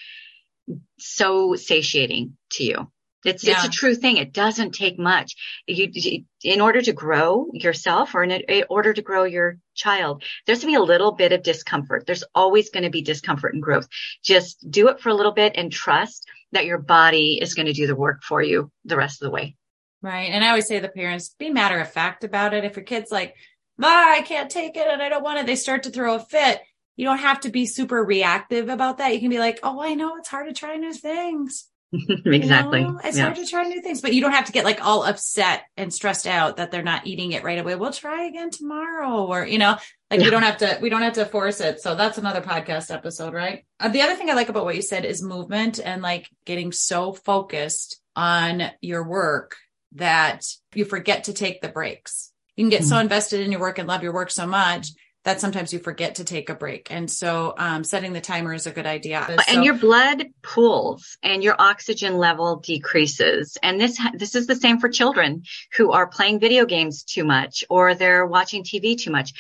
so 0.99 1.55
satiating 1.55 2.37
to 2.53 2.65
you. 2.65 2.91
It's 3.25 3.45
yeah. 3.45 3.55
it's 3.57 3.65
a 3.65 3.71
true 3.71 3.95
thing. 3.95 4.19
It 4.19 4.33
doesn't 4.33 4.73
take 4.73 4.99
much. 4.99 5.35
You, 5.67 6.25
in 6.45 6.61
order 6.61 6.81
to 6.81 6.93
grow 6.93 7.49
yourself 7.53 8.15
or 8.15 8.23
in, 8.23 8.31
in 8.31 8.65
order 8.71 8.93
to 8.93 9.03
grow 9.03 9.25
your 9.25 9.59
child, 9.75 10.23
there's 10.47 10.63
going 10.63 10.73
to 10.73 10.79
be 10.79 10.83
a 10.83 10.87
little 10.87 11.13
bit 11.13 11.33
of 11.33 11.43
discomfort. 11.43 12.07
There's 12.07 12.25
always 12.35 12.71
going 12.71 12.85
to 12.85 12.91
be 12.91 13.03
discomfort 13.03 13.55
and 13.55 13.63
growth. 13.63 13.89
Just 14.23 14.71
do 14.71 14.89
it 14.89 15.01
for 15.01 15.09
a 15.09 15.15
little 15.15 15.33
bit 15.33 15.55
and 15.57 15.73
trust 15.73 16.29
that 16.53 16.67
your 16.67 16.79
body 16.79 17.39
is 17.43 17.55
going 17.55 17.67
to 17.67 17.73
do 17.73 17.87
the 17.87 17.97
work 17.97 18.23
for 18.23 18.41
you 18.41 18.71
the 18.85 18.97
rest 18.97 19.21
of 19.21 19.27
the 19.27 19.33
way. 19.33 19.57
Right. 20.03 20.31
And 20.31 20.45
I 20.45 20.51
always 20.51 20.69
say 20.69 20.77
to 20.77 20.83
the 20.83 20.89
parents, 20.89 21.35
be 21.37 21.51
matter 21.51 21.81
of 21.81 21.91
fact 21.91 22.23
about 22.23 22.55
it. 22.55 22.65
If 22.65 22.77
your 22.77 22.85
kid's 22.85 23.11
like, 23.11 23.35
ah, 23.83 24.13
I 24.13 24.23
can't 24.23 24.51
take 24.51 24.77
it 24.77 24.87
and 24.87 25.03
I 25.03 25.09
don't 25.09 25.25
want 25.25 25.41
it, 25.41 25.47
they 25.47 25.57
start 25.57 25.83
to 25.85 25.91
throw 25.91 26.15
a 26.15 26.21
fit 26.21 26.61
you 26.97 27.05
don't 27.05 27.19
have 27.19 27.41
to 27.41 27.51
be 27.51 27.67
super 27.67 28.03
reactive 28.03 28.69
about 28.69 28.99
that. 28.99 29.13
You 29.15 29.21
can 29.21 29.31
be 29.31 29.39
like, 29.39 29.61
oh, 29.63 29.81
I 29.81 29.95
know 29.95 30.17
it's 30.17 30.29
hard 30.29 30.49
to 30.49 30.55
try 30.55 30.77
new 30.77 30.95
things. 30.95 31.67
exactly. 31.93 32.81
You 32.81 32.89
know? 32.89 33.01
It's 33.05 33.17
yeah. 33.17 33.25
hard 33.25 33.37
to 33.37 33.47
try 33.47 33.65
new 33.65 33.83
things, 33.83 34.01
but 34.01 34.15
you 34.15 34.21
don't 34.21 34.33
have 34.33 34.47
to 34.47 34.53
get 34.53 34.65
like 34.65 34.85
all 34.85 35.05
upset 35.05 35.65
and 35.77 35.93
stressed 35.93 36.27
out 36.27 36.57
that 36.57 36.71
they're 36.71 36.83
not 36.83 37.07
eating 37.07 37.33
it 37.33 37.45
right 37.45 37.59
away. 37.59 37.75
We'll 37.75 37.93
try 37.93 38.27
again 38.27 38.51
tomorrow 38.51 39.27
or, 39.27 39.47
you 39.47 39.59
know, 39.59 39.77
like 40.11 40.21
yeah. 40.21 40.27
we 40.27 40.31
don't 40.31 40.43
have 40.43 40.59
to, 40.59 40.79
we 40.81 40.89
don't 40.89 41.03
have 41.03 41.15
to 41.15 41.27
force 41.27 41.61
it. 41.61 41.81
So 41.81 41.95
that's 41.95 42.19
another 42.19 42.41
podcast 42.41 42.93
episode, 42.93 43.35
right? 43.35 43.65
Uh, 43.79 43.89
the 43.89 44.03
other 44.03 44.15
thing 44.15 44.31
I 44.31 44.35
like 44.35 44.49
about 44.49 44.65
what 44.65 44.77
you 44.77 44.83
said 44.83 45.05
is 45.05 45.23
movement 45.23 45.79
and 45.79 46.03
like 46.03 46.29
getting 46.45 46.73
so 46.73 47.13
focused 47.13 48.01
on 48.17 48.71
your 48.81 49.07
work 49.07 49.57
that 49.93 50.45
you 50.75 50.85
forget 50.85 51.25
to 51.25 51.33
take 51.33 51.61
the 51.61 51.69
breaks. 51.69 52.33
You 52.57 52.65
can 52.65 52.71
get 52.71 52.81
mm-hmm. 52.81 52.89
so 52.89 52.99
invested 52.99 53.41
in 53.41 53.53
your 53.53 53.61
work 53.61 53.79
and 53.79 53.87
love 53.87 54.03
your 54.03 54.15
work 54.15 54.31
so 54.31 54.47
much 54.47 54.89
that 55.27 55.41
sometimes 55.41 55.73
you 55.73 55.81
forget 55.81 56.15
to 56.15 56.25
take 56.25 56.51
a 56.51 56.55
break. 56.55 56.87
And 56.89 57.11
so 57.11 57.53
um, 57.59 57.83
setting 57.83 58.13
the 58.13 58.21
timer 58.21 58.55
is 58.55 58.69
a 58.69 58.71
good 58.71 58.87
idea. 58.87 59.27
And 59.49 59.65
your 59.65 59.75
blood 59.75 60.29
pools 60.41 61.19
and 61.21 61.43
your 61.43 61.57
oxygen 61.59 62.17
level 62.17 62.61
decreases. 62.61 63.59
And 63.61 63.81
this 63.81 64.01
this 64.15 64.37
is 64.37 64.47
the 64.47 64.55
same 64.55 64.79
for 64.79 64.89
children 64.89 65.43
who 65.77 65.91
are 65.91 66.07
playing 66.07 66.39
video 66.39 66.65
games 66.65 67.03
too 67.03 67.25
much 67.25 67.65
or 67.69 67.97
they're 67.97 68.25
watching 68.25 68.63
TV 68.63 68.97
too 68.97 69.11
much. 69.11 69.33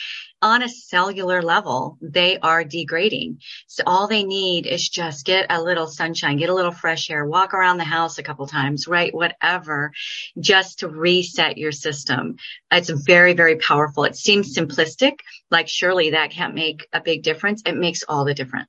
On 0.42 0.62
a 0.62 0.68
cellular 0.68 1.42
level, 1.42 1.98
they 2.00 2.38
are 2.38 2.64
degrading. 2.64 3.40
So 3.66 3.82
all 3.86 4.06
they 4.06 4.24
need 4.24 4.66
is 4.66 4.88
just 4.88 5.24
get 5.24 5.46
a 5.50 5.62
little 5.62 5.86
sunshine, 5.86 6.36
get 6.36 6.50
a 6.50 6.54
little 6.54 6.72
fresh 6.72 7.10
air, 7.10 7.24
walk 7.24 7.54
around 7.54 7.78
the 7.78 7.84
house 7.84 8.18
a 8.18 8.22
couple 8.22 8.46
times, 8.46 8.86
right? 8.86 9.14
Whatever, 9.14 9.92
just 10.38 10.80
to 10.80 10.88
reset 10.88 11.58
your 11.58 11.72
system. 11.72 12.36
It's 12.70 12.90
very, 12.90 13.32
very 13.32 13.56
powerful. 13.56 14.04
It 14.04 14.16
seems 14.16 14.56
simplistic, 14.56 15.20
like 15.50 15.68
surely 15.68 16.10
that 16.10 16.30
can't 16.30 16.54
make 16.54 16.86
a 16.92 17.00
big 17.00 17.22
difference. 17.22 17.62
It 17.64 17.76
makes 17.76 18.02
all 18.08 18.24
the 18.24 18.34
difference. 18.34 18.68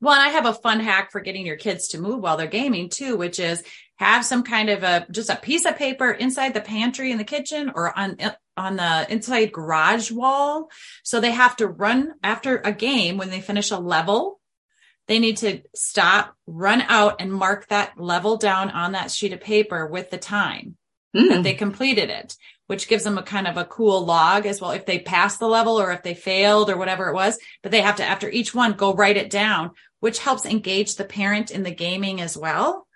Well, 0.00 0.14
and 0.14 0.22
I 0.22 0.28
have 0.28 0.46
a 0.46 0.54
fun 0.54 0.80
hack 0.80 1.10
for 1.10 1.20
getting 1.20 1.44
your 1.44 1.56
kids 1.56 1.88
to 1.88 2.00
move 2.00 2.20
while 2.20 2.36
they're 2.36 2.46
gaming 2.46 2.88
too, 2.88 3.16
which 3.16 3.40
is 3.40 3.62
have 3.96 4.24
some 4.24 4.44
kind 4.44 4.70
of 4.70 4.84
a 4.84 5.06
just 5.10 5.28
a 5.28 5.36
piece 5.36 5.64
of 5.64 5.76
paper 5.76 6.10
inside 6.10 6.54
the 6.54 6.60
pantry 6.60 7.10
in 7.10 7.18
the 7.18 7.24
kitchen 7.24 7.72
or 7.74 7.96
on 7.98 8.16
on 8.56 8.76
the 8.76 9.06
inside 9.10 9.52
garage 9.52 10.10
wall. 10.10 10.68
So 11.02 11.20
they 11.20 11.32
have 11.32 11.56
to 11.56 11.66
run 11.66 12.14
after 12.22 12.58
a 12.58 12.72
game 12.72 13.16
when 13.16 13.30
they 13.30 13.40
finish 13.40 13.70
a 13.70 13.78
level. 13.78 14.40
They 15.08 15.18
need 15.18 15.38
to 15.38 15.62
stop, 15.74 16.34
run 16.46 16.82
out 16.82 17.16
and 17.20 17.32
mark 17.32 17.68
that 17.68 17.98
level 17.98 18.36
down 18.36 18.70
on 18.70 18.92
that 18.92 19.10
sheet 19.10 19.32
of 19.32 19.40
paper 19.40 19.86
with 19.86 20.10
the 20.10 20.18
time 20.18 20.76
mm. 21.16 21.28
that 21.30 21.42
they 21.42 21.54
completed 21.54 22.10
it, 22.10 22.36
which 22.66 22.88
gives 22.88 23.04
them 23.04 23.16
a 23.16 23.22
kind 23.22 23.46
of 23.46 23.56
a 23.56 23.64
cool 23.64 24.04
log 24.04 24.44
as 24.44 24.60
well 24.60 24.72
if 24.72 24.84
they 24.84 24.98
passed 24.98 25.38
the 25.38 25.48
level 25.48 25.80
or 25.80 25.92
if 25.92 26.02
they 26.02 26.14
failed 26.14 26.68
or 26.68 26.76
whatever 26.76 27.08
it 27.08 27.14
was. 27.14 27.38
But 27.62 27.72
they 27.72 27.80
have 27.80 27.96
to, 27.96 28.04
after 28.04 28.28
each 28.28 28.54
one, 28.54 28.72
go 28.74 28.92
write 28.92 29.16
it 29.16 29.30
down, 29.30 29.70
which 30.00 30.18
helps 30.18 30.46
engage 30.46 30.96
the 30.96 31.04
parent 31.04 31.50
in 31.50 31.62
the 31.62 31.70
gaming 31.70 32.20
as 32.20 32.36
well 32.36 32.86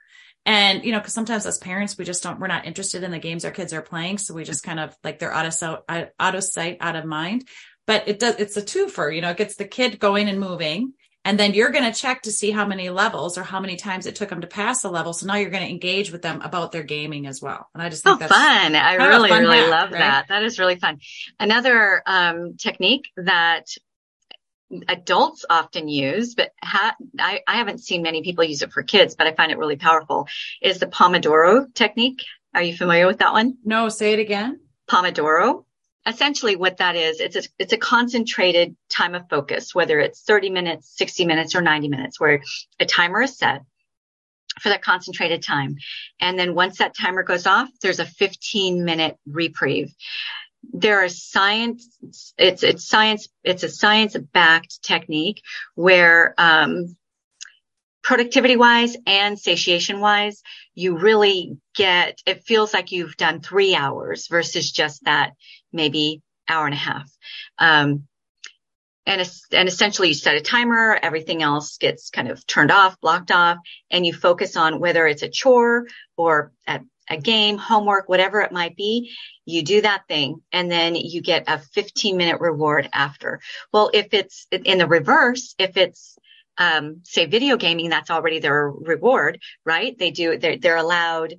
and, 0.44 0.84
you 0.84 0.92
know, 0.92 1.00
cause 1.00 1.12
sometimes 1.12 1.46
as 1.46 1.58
parents, 1.58 1.96
we 1.96 2.04
just 2.04 2.22
don't, 2.22 2.40
we're 2.40 2.48
not 2.48 2.66
interested 2.66 3.04
in 3.04 3.10
the 3.10 3.18
games 3.18 3.44
our 3.44 3.50
kids 3.50 3.72
are 3.72 3.82
playing. 3.82 4.18
So 4.18 4.34
we 4.34 4.44
just 4.44 4.64
kind 4.64 4.80
of 4.80 4.96
like 5.04 5.18
they're 5.18 5.32
out 5.32 5.46
of, 5.46 5.54
so, 5.54 5.84
out 5.88 6.34
of 6.34 6.44
sight, 6.44 6.78
out 6.80 6.96
of 6.96 7.04
mind. 7.04 7.46
But 7.86 8.08
it 8.08 8.18
does, 8.18 8.36
it's 8.36 8.56
a 8.56 8.62
twofer, 8.62 9.14
you 9.14 9.20
know, 9.20 9.30
it 9.30 9.36
gets 9.36 9.56
the 9.56 9.64
kid 9.64 9.98
going 9.98 10.28
and 10.28 10.40
moving. 10.40 10.94
And 11.24 11.38
then 11.38 11.54
you're 11.54 11.70
going 11.70 11.90
to 11.90 11.96
check 11.96 12.22
to 12.22 12.32
see 12.32 12.50
how 12.50 12.66
many 12.66 12.90
levels 12.90 13.38
or 13.38 13.44
how 13.44 13.60
many 13.60 13.76
times 13.76 14.06
it 14.06 14.16
took 14.16 14.28
them 14.28 14.40
to 14.40 14.48
pass 14.48 14.82
the 14.82 14.90
level. 14.90 15.12
So 15.12 15.26
now 15.26 15.36
you're 15.36 15.50
going 15.50 15.62
to 15.62 15.70
engage 15.70 16.10
with 16.10 16.22
them 16.22 16.40
about 16.40 16.72
their 16.72 16.82
gaming 16.82 17.28
as 17.28 17.40
well. 17.40 17.68
And 17.72 17.82
I 17.82 17.88
just 17.88 18.02
think 18.02 18.16
oh, 18.16 18.18
that's 18.18 18.32
fun. 18.32 18.74
I 18.74 18.94
really, 18.94 19.28
fun 19.28 19.42
really 19.42 19.58
hack, 19.58 19.70
love 19.70 19.92
right? 19.92 19.98
that. 20.00 20.28
That 20.28 20.42
is 20.42 20.58
really 20.58 20.80
fun. 20.80 20.98
Another 21.38 22.02
um, 22.06 22.56
technique 22.56 23.04
that 23.16 23.66
adults 24.88 25.44
often 25.48 25.88
use, 25.88 26.34
but 26.34 26.52
ha- 26.62 26.96
I, 27.18 27.40
I 27.46 27.56
haven't 27.56 27.80
seen 27.80 28.02
many 28.02 28.22
people 28.22 28.44
use 28.44 28.62
it 28.62 28.72
for 28.72 28.82
kids, 28.82 29.14
but 29.14 29.26
I 29.26 29.34
find 29.34 29.52
it 29.52 29.58
really 29.58 29.76
powerful 29.76 30.28
is 30.60 30.78
the 30.78 30.86
Pomodoro 30.86 31.72
technique. 31.74 32.24
Are 32.54 32.62
you 32.62 32.76
familiar 32.76 33.06
with 33.06 33.18
that 33.18 33.32
one? 33.32 33.58
No, 33.64 33.88
say 33.88 34.12
it 34.12 34.18
again. 34.18 34.60
Pomodoro. 34.90 35.64
Essentially 36.04 36.56
what 36.56 36.78
that 36.78 36.96
is, 36.96 37.20
it's 37.20 37.36
a, 37.36 37.42
it's 37.58 37.72
a 37.72 37.78
concentrated 37.78 38.76
time 38.90 39.14
of 39.14 39.28
focus, 39.30 39.72
whether 39.72 40.00
it's 40.00 40.22
30 40.22 40.50
minutes, 40.50 40.92
60 40.96 41.26
minutes, 41.26 41.54
or 41.54 41.62
90 41.62 41.88
minutes, 41.88 42.18
where 42.18 42.42
a 42.80 42.84
timer 42.84 43.22
is 43.22 43.38
set 43.38 43.62
for 44.60 44.68
that 44.70 44.82
concentrated 44.82 45.42
time. 45.42 45.76
And 46.20 46.38
then 46.38 46.54
once 46.54 46.78
that 46.78 46.96
timer 46.96 47.22
goes 47.22 47.46
off, 47.46 47.68
there's 47.80 48.00
a 48.00 48.04
15 48.04 48.84
minute 48.84 49.16
reprieve 49.26 49.94
there 50.72 51.04
are 51.04 51.08
science 51.08 51.98
it's 52.38 52.62
it's 52.62 52.88
science 52.88 53.28
it's 53.44 53.62
a 53.62 53.68
science 53.68 54.16
backed 54.32 54.82
technique 54.82 55.42
where 55.74 56.34
um, 56.38 56.96
productivity 58.02 58.56
wise 58.56 58.96
and 59.06 59.38
satiation 59.38 60.00
wise 60.00 60.42
you 60.74 60.98
really 60.98 61.56
get 61.74 62.18
it 62.26 62.44
feels 62.44 62.72
like 62.72 62.92
you've 62.92 63.16
done 63.16 63.40
three 63.40 63.74
hours 63.74 64.28
versus 64.28 64.70
just 64.70 65.04
that 65.04 65.32
maybe 65.72 66.22
hour 66.48 66.66
and 66.66 66.74
a 66.74 66.78
half. 66.78 67.10
Um, 67.58 68.04
and, 69.04 69.28
and 69.50 69.68
essentially 69.68 70.08
you 70.08 70.14
set 70.14 70.36
a 70.36 70.40
timer 70.40 70.96
everything 71.02 71.42
else 71.42 71.76
gets 71.78 72.10
kind 72.10 72.28
of 72.28 72.46
turned 72.46 72.70
off 72.70 73.00
blocked 73.00 73.32
off 73.32 73.58
and 73.90 74.06
you 74.06 74.12
focus 74.12 74.56
on 74.56 74.78
whether 74.78 75.06
it's 75.06 75.22
a 75.22 75.28
chore 75.28 75.86
or 76.16 76.52
at 76.66 76.82
a 77.12 77.16
game, 77.16 77.58
homework, 77.58 78.08
whatever 78.08 78.40
it 78.40 78.52
might 78.52 78.76
be, 78.76 79.12
you 79.44 79.62
do 79.62 79.82
that 79.82 80.06
thing 80.08 80.42
and 80.52 80.70
then 80.70 80.94
you 80.94 81.20
get 81.20 81.44
a 81.46 81.58
15 81.58 82.16
minute 82.16 82.40
reward 82.40 82.88
after. 82.92 83.40
Well, 83.72 83.90
if 83.92 84.14
it's 84.14 84.46
in 84.50 84.78
the 84.78 84.86
reverse, 84.86 85.54
if 85.58 85.76
it's, 85.76 86.16
um, 86.58 87.00
say 87.04 87.26
video 87.26 87.56
gaming, 87.56 87.88
that's 87.88 88.10
already 88.10 88.38
their 88.38 88.70
reward, 88.70 89.40
right? 89.64 89.98
They 89.98 90.10
do, 90.10 90.38
they're, 90.38 90.58
they're 90.58 90.76
allowed 90.76 91.34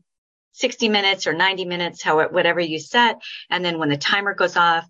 60 0.54 0.90
minutes 0.90 1.28
or 1.28 1.34
90 1.34 1.66
minutes, 1.66 2.02
however, 2.04 2.34
whatever 2.34 2.60
you 2.60 2.80
set. 2.80 3.22
And 3.50 3.64
then 3.64 3.80
when 3.80 3.90
the 3.90 3.98
timer 3.98 4.34
goes 4.34 4.56
off, 4.56 4.88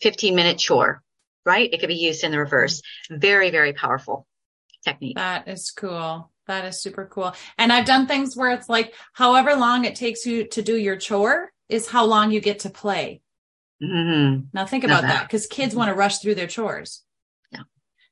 15 0.00 0.34
minute 0.34 0.58
chore, 0.58 1.02
right? 1.46 1.72
It 1.72 1.80
could 1.80 1.88
be 1.88 1.94
used 1.94 2.24
in 2.24 2.32
the 2.32 2.38
reverse. 2.38 2.82
Very, 3.10 3.50
very 3.50 3.72
powerful 3.72 4.26
technique. 4.84 5.16
That 5.16 5.48
is 5.48 5.70
cool. 5.70 6.31
That 6.46 6.64
is 6.64 6.82
super 6.82 7.06
cool. 7.06 7.34
And 7.56 7.72
I've 7.72 7.86
done 7.86 8.06
things 8.06 8.36
where 8.36 8.50
it's 8.50 8.68
like, 8.68 8.94
however 9.12 9.54
long 9.54 9.84
it 9.84 9.94
takes 9.94 10.26
you 10.26 10.48
to 10.48 10.62
do 10.62 10.76
your 10.76 10.96
chore 10.96 11.52
is 11.68 11.88
how 11.88 12.04
long 12.04 12.30
you 12.30 12.40
get 12.40 12.60
to 12.60 12.70
play. 12.70 13.20
Mm-hmm. 13.82 14.46
Now 14.52 14.66
think 14.66 14.84
about 14.84 15.02
that 15.02 15.22
because 15.22 15.46
kids 15.46 15.74
want 15.74 15.88
to 15.88 15.94
rush 15.94 16.18
through 16.18 16.34
their 16.34 16.46
chores. 16.46 17.02
Yeah. 17.50 17.62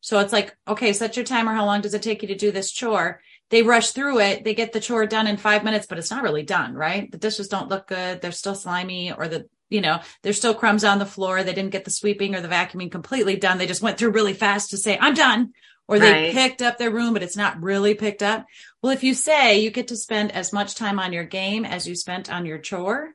So 0.00 0.18
it's 0.18 0.32
like, 0.32 0.56
okay, 0.66 0.92
set 0.92 1.16
your 1.16 1.24
timer. 1.24 1.52
How 1.52 1.66
long 1.66 1.80
does 1.80 1.94
it 1.94 2.02
take 2.02 2.22
you 2.22 2.28
to 2.28 2.36
do 2.36 2.50
this 2.50 2.72
chore? 2.72 3.20
They 3.50 3.62
rush 3.62 3.90
through 3.90 4.20
it. 4.20 4.44
They 4.44 4.54
get 4.54 4.72
the 4.72 4.80
chore 4.80 5.06
done 5.06 5.26
in 5.26 5.36
five 5.36 5.64
minutes, 5.64 5.86
but 5.86 5.98
it's 5.98 6.10
not 6.10 6.22
really 6.22 6.44
done, 6.44 6.74
right? 6.74 7.10
The 7.10 7.18
dishes 7.18 7.48
don't 7.48 7.68
look 7.68 7.88
good. 7.88 8.20
They're 8.20 8.32
still 8.32 8.54
slimy 8.54 9.12
or 9.12 9.28
the, 9.28 9.48
you 9.68 9.80
know, 9.80 10.00
there's 10.22 10.38
still 10.38 10.54
crumbs 10.54 10.84
on 10.84 10.98
the 10.98 11.06
floor. 11.06 11.42
They 11.42 11.54
didn't 11.54 11.72
get 11.72 11.84
the 11.84 11.90
sweeping 11.90 12.34
or 12.34 12.40
the 12.40 12.48
vacuuming 12.48 12.90
completely 12.90 13.36
done. 13.36 13.58
They 13.58 13.66
just 13.66 13.82
went 13.82 13.98
through 13.98 14.10
really 14.10 14.34
fast 14.34 14.70
to 14.70 14.76
say, 14.76 14.98
I'm 15.00 15.14
done 15.14 15.52
or 15.90 15.98
they 15.98 16.12
right. 16.12 16.32
picked 16.32 16.62
up 16.62 16.78
their 16.78 16.92
room, 16.92 17.12
but 17.12 17.24
it's 17.24 17.36
not 17.36 17.60
really 17.60 17.94
picked 17.94 18.22
up. 18.22 18.46
Well, 18.80 18.92
if 18.92 19.02
you 19.02 19.12
say 19.12 19.58
you 19.58 19.72
get 19.72 19.88
to 19.88 19.96
spend 19.96 20.30
as 20.30 20.52
much 20.52 20.76
time 20.76 21.00
on 21.00 21.12
your 21.12 21.24
game 21.24 21.64
as 21.64 21.88
you 21.88 21.96
spent 21.96 22.32
on 22.32 22.46
your 22.46 22.58
chore, 22.58 23.10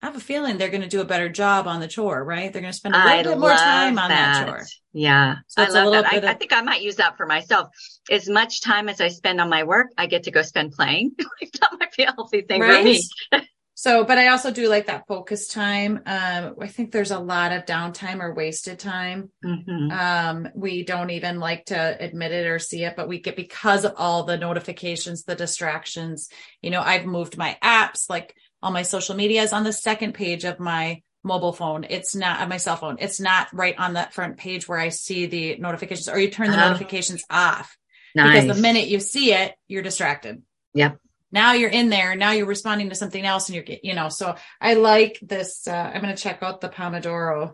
I 0.00 0.06
have 0.06 0.14
a 0.14 0.20
feeling 0.20 0.56
they're 0.56 0.68
going 0.68 0.82
to 0.82 0.88
do 0.88 1.00
a 1.00 1.04
better 1.04 1.28
job 1.28 1.66
on 1.66 1.80
the 1.80 1.88
chore, 1.88 2.22
right? 2.22 2.52
They're 2.52 2.62
going 2.62 2.72
to 2.72 2.78
spend 2.78 2.94
a 2.94 2.98
little 2.98 3.10
I 3.12 3.22
bit 3.24 3.38
more 3.38 3.50
time 3.50 3.98
on 3.98 4.10
that, 4.10 4.46
that 4.46 4.46
chore. 4.46 4.66
Yeah. 4.92 5.36
So 5.48 5.64
I 5.64 5.68
love 5.68 6.04
that. 6.04 6.12
I, 6.12 6.16
of- 6.18 6.24
I, 6.24 6.34
think 6.34 6.52
I 6.52 6.62
might 6.62 6.82
use 6.82 6.96
that 6.96 7.16
for 7.16 7.26
myself. 7.26 7.70
As 8.08 8.28
much 8.28 8.62
time 8.62 8.88
as 8.88 9.00
I 9.00 9.08
spend 9.08 9.40
on 9.40 9.48
my 9.48 9.64
work, 9.64 9.88
I 9.98 10.06
get 10.06 10.24
to 10.24 10.30
go 10.30 10.42
spend 10.42 10.72
playing. 10.72 11.10
that 11.18 11.70
might 11.78 11.96
be 11.96 12.04
a 12.04 12.12
healthy 12.12 12.42
thing 12.42 12.60
right? 12.60 12.78
for 12.78 12.84
me. 12.84 13.48
So, 13.82 14.04
but 14.04 14.16
I 14.16 14.28
also 14.28 14.52
do 14.52 14.68
like 14.68 14.86
that 14.86 15.08
focus 15.08 15.48
time. 15.48 16.02
Um, 16.06 16.54
I 16.60 16.68
think 16.68 16.92
there's 16.92 17.10
a 17.10 17.18
lot 17.18 17.50
of 17.50 17.64
downtime 17.64 18.20
or 18.20 18.32
wasted 18.32 18.78
time. 18.78 19.32
Mm-hmm. 19.44 19.90
Um, 19.90 20.48
we 20.54 20.84
don't 20.84 21.10
even 21.10 21.40
like 21.40 21.64
to 21.64 21.96
admit 21.98 22.30
it 22.30 22.46
or 22.46 22.60
see 22.60 22.84
it, 22.84 22.94
but 22.94 23.08
we 23.08 23.18
get 23.18 23.34
because 23.34 23.84
of 23.84 23.94
all 23.96 24.22
the 24.22 24.36
notifications, 24.36 25.24
the 25.24 25.34
distractions. 25.34 26.28
You 26.60 26.70
know, 26.70 26.80
I've 26.80 27.06
moved 27.06 27.36
my 27.36 27.58
apps, 27.60 28.08
like 28.08 28.36
all 28.62 28.70
my 28.70 28.82
social 28.82 29.16
media 29.16 29.42
is 29.42 29.52
on 29.52 29.64
the 29.64 29.72
second 29.72 30.14
page 30.14 30.44
of 30.44 30.60
my 30.60 31.02
mobile 31.24 31.52
phone. 31.52 31.84
It's 31.90 32.14
not 32.14 32.38
on 32.38 32.48
my 32.48 32.58
cell 32.58 32.76
phone. 32.76 32.98
It's 33.00 33.18
not 33.18 33.48
right 33.52 33.76
on 33.76 33.94
that 33.94 34.14
front 34.14 34.36
page 34.36 34.68
where 34.68 34.78
I 34.78 34.90
see 34.90 35.26
the 35.26 35.56
notifications 35.56 36.08
or 36.08 36.20
you 36.20 36.30
turn 36.30 36.52
the 36.52 36.64
oh. 36.64 36.68
notifications 36.68 37.24
off. 37.28 37.76
Nice. 38.14 38.44
Because 38.44 38.56
the 38.58 38.62
minute 38.62 38.86
you 38.86 39.00
see 39.00 39.32
it, 39.32 39.56
you're 39.66 39.82
distracted. 39.82 40.40
Yep 40.72 41.01
now 41.32 41.52
you're 41.52 41.70
in 41.70 41.88
there 41.88 42.14
now 42.14 42.30
you're 42.30 42.46
responding 42.46 42.90
to 42.90 42.94
something 42.94 43.24
else 43.24 43.48
and 43.48 43.56
you're 43.56 43.78
you 43.82 43.94
know 43.94 44.08
so 44.08 44.34
i 44.60 44.74
like 44.74 45.18
this 45.22 45.66
uh, 45.66 45.90
i'm 45.94 46.02
going 46.02 46.14
to 46.14 46.22
check 46.22 46.42
out 46.42 46.60
the 46.60 46.68
pomodoro 46.68 47.52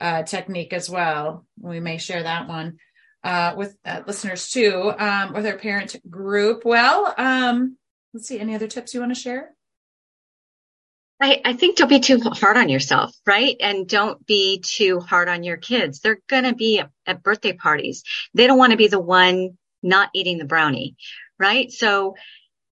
uh, 0.00 0.22
technique 0.24 0.72
as 0.72 0.90
well 0.90 1.46
we 1.60 1.80
may 1.80 1.98
share 1.98 2.22
that 2.22 2.48
one 2.48 2.78
uh, 3.24 3.54
with 3.56 3.76
uh, 3.84 4.02
listeners 4.06 4.50
too 4.50 4.92
um, 4.98 5.32
with 5.32 5.46
our 5.46 5.58
parent 5.58 5.96
group 6.10 6.64
well 6.64 7.14
um, 7.16 7.76
let's 8.12 8.26
see 8.26 8.38
any 8.38 8.54
other 8.54 8.68
tips 8.68 8.92
you 8.92 9.00
want 9.00 9.14
to 9.14 9.20
share 9.20 9.50
I, 11.20 11.40
I 11.44 11.52
think 11.54 11.76
don't 11.78 11.88
be 11.88 12.00
too 12.00 12.20
hard 12.20 12.58
on 12.58 12.68
yourself, 12.68 13.16
right? 13.26 13.56
And 13.60 13.88
don't 13.88 14.24
be 14.26 14.60
too 14.62 15.00
hard 15.00 15.28
on 15.28 15.44
your 15.44 15.56
kids. 15.56 16.00
They're 16.00 16.20
going 16.28 16.44
to 16.44 16.54
be 16.54 16.80
at, 16.80 16.90
at 17.06 17.22
birthday 17.22 17.54
parties. 17.54 18.02
They 18.34 18.46
don't 18.46 18.58
want 18.58 18.72
to 18.72 18.76
be 18.76 18.88
the 18.88 19.00
one 19.00 19.56
not 19.82 20.10
eating 20.14 20.36
the 20.36 20.44
brownie, 20.44 20.96
right? 21.38 21.70
So 21.72 22.16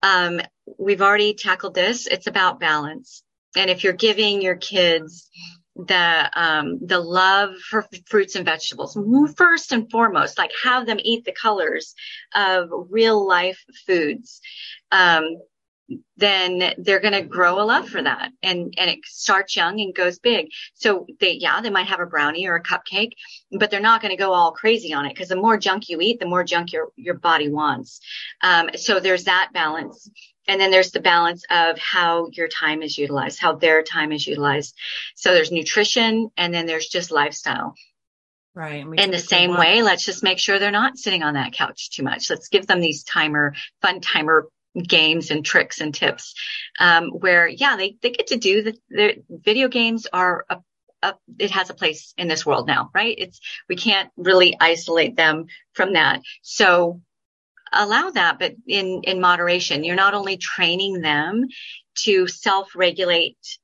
um, 0.03 0.41
we've 0.79 1.03
already 1.03 1.35
tackled 1.35 1.75
this. 1.75 2.07
It's 2.07 2.27
about 2.27 2.61
balance. 2.61 3.23
And 3.57 3.71
if 3.71 3.85
you're 3.85 3.93
giving 3.93 4.43
your 4.43 4.57
kids 4.57 5.29
the 5.75 6.31
um, 6.35 6.79
the 6.85 7.01
love 7.01 7.55
for 7.57 7.87
fruits 8.07 8.37
and 8.37 8.45
vegetables 8.45 8.99
first 9.37 9.73
and 9.73 9.91
foremost 9.91 10.37
like 10.37 10.51
have 10.63 10.87
them 10.87 10.99
eat 11.03 11.25
the 11.25 11.33
colors 11.33 11.95
of 12.35 12.69
real 12.91 13.27
life 13.27 13.59
foods 13.87 14.43
um, 14.91 15.25
then 16.17 16.75
they're 16.79 17.01
going 17.01 17.13
to 17.13 17.23
grow 17.23 17.61
a 17.61 17.65
love 17.65 17.89
for 17.89 18.03
that 18.03 18.31
and 18.43 18.75
and 18.79 18.91
it 18.91 18.99
starts 19.05 19.57
young 19.57 19.81
and 19.81 19.95
goes 19.95 20.19
big 20.19 20.49
so 20.75 21.07
they 21.21 21.33
yeah 21.33 21.61
they 21.61 21.71
might 21.71 21.87
have 21.87 22.01
a 22.01 22.07
brownie 22.07 22.47
or 22.47 22.57
a 22.57 22.63
cupcake 22.63 23.13
but 23.59 23.71
they're 23.71 23.81
not 23.81 24.01
going 24.01 24.11
to 24.11 24.23
go 24.23 24.33
all 24.33 24.53
crazy 24.53 24.93
on 24.93 25.07
it 25.07 25.15
because 25.15 25.29
the 25.29 25.37
more 25.37 25.57
junk 25.57 25.89
you 25.89 26.01
eat 26.01 26.21
the 26.21 26.27
more 26.27 26.45
junk 26.45 26.73
your 26.73 26.89
your 26.97 27.15
body 27.15 27.49
wants 27.49 28.01
um, 28.43 28.71
so 28.77 29.01
there's 29.01 29.25
that 29.25 29.51
balance 29.53 30.11
and 30.49 30.61
then 30.61 30.71
there's 30.71 30.91
the 30.91 31.01
balance 31.01 31.45
of 31.51 31.79
how 31.79 32.29
your 32.33 32.49
time 32.49 32.83
is 32.83 32.99
utilized, 32.99 33.39
how 33.39 33.55
their 33.55 33.83
time 33.83 34.13
is 34.13 34.27
utilized. 34.27 34.77
So 35.15 35.33
there's 35.33 35.53
nutrition 35.53 36.31
and 36.37 36.53
then 36.53 36.67
there's 36.67 36.89
just 36.89 37.11
lifestyle. 37.11 37.75
Right. 38.55 38.85
In 38.85 39.11
the 39.11 39.19
same 39.19 39.57
way, 39.57 39.83
let's 39.83 40.05
just 40.05 40.23
make 40.23 40.39
sure 40.39 40.59
they're 40.59 40.71
not 40.71 40.99
sitting 40.99 41.23
on 41.23 41.35
that 41.35 41.55
couch 41.55 41.91
too 41.91 42.03
much. 42.03 42.29
Let's 42.29 42.49
give 42.49 42.67
them 42.67 42.81
these 42.81 43.03
timer, 43.03 43.55
fun 43.81 44.01
timer 44.01 44.49
games 44.81 45.31
and 45.31 45.45
tricks 45.45 45.81
and 45.81 45.95
tips, 45.95 46.35
um, 46.79 47.09
where, 47.09 47.47
yeah, 47.47 47.77
they, 47.77 47.97
they 48.01 48.11
get 48.11 48.29
to 48.29 48.37
do 48.37 48.63
the, 48.63 48.75
the 48.89 49.23
video 49.29 49.69
games 49.69 50.07
are 50.13 50.47
a, 50.49 50.59
a, 51.03 51.15
it 51.39 51.51
has 51.51 51.69
a 51.69 51.75
place 51.75 52.15
in 52.17 52.29
this 52.29 52.47
world 52.47 52.67
now, 52.67 52.91
right? 52.95 53.15
It's, 53.19 53.41
we 53.69 53.77
can't 53.77 54.11
really 54.17 54.57
isolate 54.61 55.17
them 55.17 55.47
from 55.75 55.95
that. 55.95 56.23
So 56.43 57.01
allow 57.73 58.11
that, 58.11 58.39
but 58.39 58.55
in, 58.67 59.03
in 59.05 59.21
moderation. 59.21 59.85
You're 59.85 59.97
not 59.97 60.15
only 60.15 60.37
training 60.37 61.01
them 61.01 61.49
to 61.97 62.27
self-regulate, 62.27 63.59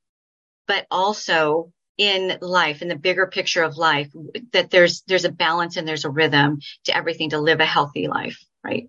but 0.67 0.87
also 0.91 1.73
in 1.97 2.39
life, 2.41 2.83
in 2.83 2.89
the 2.89 2.97
bigger 2.97 3.27
picture 3.27 3.63
of 3.63 3.77
life, 3.77 4.09
that 4.53 4.71
there's, 4.71 5.03
there's 5.07 5.25
a 5.25 5.33
balance 5.33 5.77
and 5.77 5.89
there's 5.89 6.05
a 6.05 6.11
rhythm 6.11 6.61
to 6.85 6.97
everything 6.97 7.31
to 7.31 7.41
live 7.41 7.61
a 7.61 7.67
healthy 7.67 8.09
life, 8.09 8.39
right? 8.63 8.89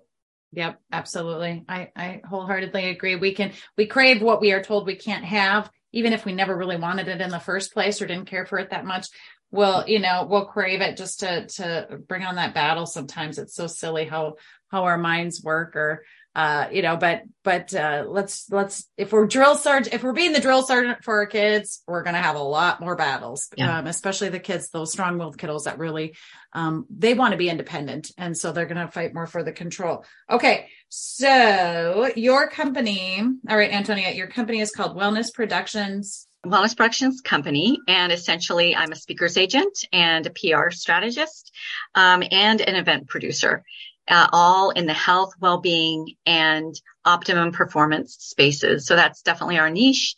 Yep, 0.54 0.80
absolutely. 0.92 1.64
I, 1.70 1.90
I 1.96 2.22
wholeheartedly 2.28 2.90
agree. 2.90 3.16
We 3.16 3.34
can, 3.34 3.52
we 3.78 3.86
crave 3.86 4.22
what 4.22 4.42
we 4.42 4.52
are 4.52 4.64
told 4.64 4.88
we 4.88 4.96
can't 4.96 5.26
have, 5.26 5.70
even 5.92 6.12
if 6.12 6.26
we 6.26 6.34
never 6.34 6.58
really 6.58 6.78
wanted 6.78 7.08
it 7.08 7.22
in 7.22 7.30
the 7.30 7.40
first 7.40 7.74
place 7.74 8.02
or 8.02 8.08
didn't 8.08 8.30
care 8.30 8.46
for 8.46 8.58
it 8.58 8.72
that 8.72 8.86
much. 8.86 9.08
We'll, 9.52 9.88
you 9.88 10.00
know, 10.00 10.28
we'll 10.30 10.46
crave 10.46 10.82
it 10.82 10.98
just 10.98 11.22
to, 11.22 11.46
to 11.48 12.00
bring 12.08 12.24
on 12.24 12.36
that 12.36 12.54
battle. 12.54 12.86
Sometimes 12.86 13.38
it's 13.38 13.56
so 13.56 13.68
silly 13.68 14.06
how, 14.06 14.36
how 14.72 14.84
our 14.84 14.98
minds 14.98 15.44
work 15.44 15.76
or, 15.76 16.04
uh, 16.36 16.68
you 16.72 16.82
know, 16.82 16.96
but, 16.96 17.24
but, 17.44 17.74
uh, 17.74 18.06
let's, 18.08 18.50
let's, 18.52 18.88
if 18.98 19.12
we're 19.12 19.26
drill 19.26 19.56
sergeant, 19.56 19.94
if 19.94 20.04
we're 20.04 20.14
being 20.14 20.32
the 20.32 20.40
drill 20.40 20.64
sergeant 20.64 21.04
for 21.04 21.16
our 21.16 21.26
kids, 21.26 21.82
we're 21.88 22.04
going 22.04 22.14
to 22.14 22.22
have 22.22 22.36
a 22.36 22.42
lot 22.42 22.80
more 22.80 22.96
battles, 22.96 23.50
yeah. 23.58 23.80
um, 23.80 23.88
especially 23.88 24.30
the 24.30 24.40
kids, 24.40 24.70
those 24.70 24.92
strong 24.92 25.18
willed 25.18 25.38
kiddos 25.38 25.64
that 25.64 25.80
really, 25.80 26.16
um, 26.54 26.86
they 26.90 27.14
want 27.14 27.32
to 27.32 27.38
be 27.38 27.50
independent. 27.50 28.12
And 28.18 28.38
so 28.38 28.52
they're 28.52 28.66
going 28.66 28.86
to 28.86 28.92
fight 28.92 29.14
more 29.14 29.28
for 29.28 29.44
the 29.44 29.52
control. 29.52 30.06
Okay. 30.30 30.70
So 30.90 32.12
your 32.16 32.50
company, 32.50 33.22
all 33.22 33.58
right, 33.58 33.72
Antonia, 33.72 34.12
your 34.12 34.28
company 34.28 34.60
is 34.60 34.72
called 34.72 34.98
Wellness 34.98 35.34
Productions. 35.34 36.26
Wellness 36.46 36.76
Productions 36.76 37.20
Company, 37.20 37.80
and 37.86 38.14
essentially 38.14 38.74
I'm 38.74 38.94
a 38.94 38.96
speaker's 38.96 39.36
agent 39.36 39.78
and 39.92 40.26
a 40.26 40.30
PR 40.30 40.70
strategist, 40.70 41.52
um, 41.96 42.24
and 42.32 42.62
an 42.62 42.76
event 42.76 43.10
producer 43.10 43.66
uh, 44.10 44.28
all 44.32 44.72
in 44.72 44.86
the 44.86 44.94
health, 44.94 45.34
well-being, 45.40 46.16
and 46.26 46.76
optimum 47.06 47.52
performance 47.52 48.18
spaces. 48.20 48.86
So 48.86 48.96
that's 48.96 49.22
definitely 49.22 49.60
our 49.60 49.70
niche. 49.70 50.16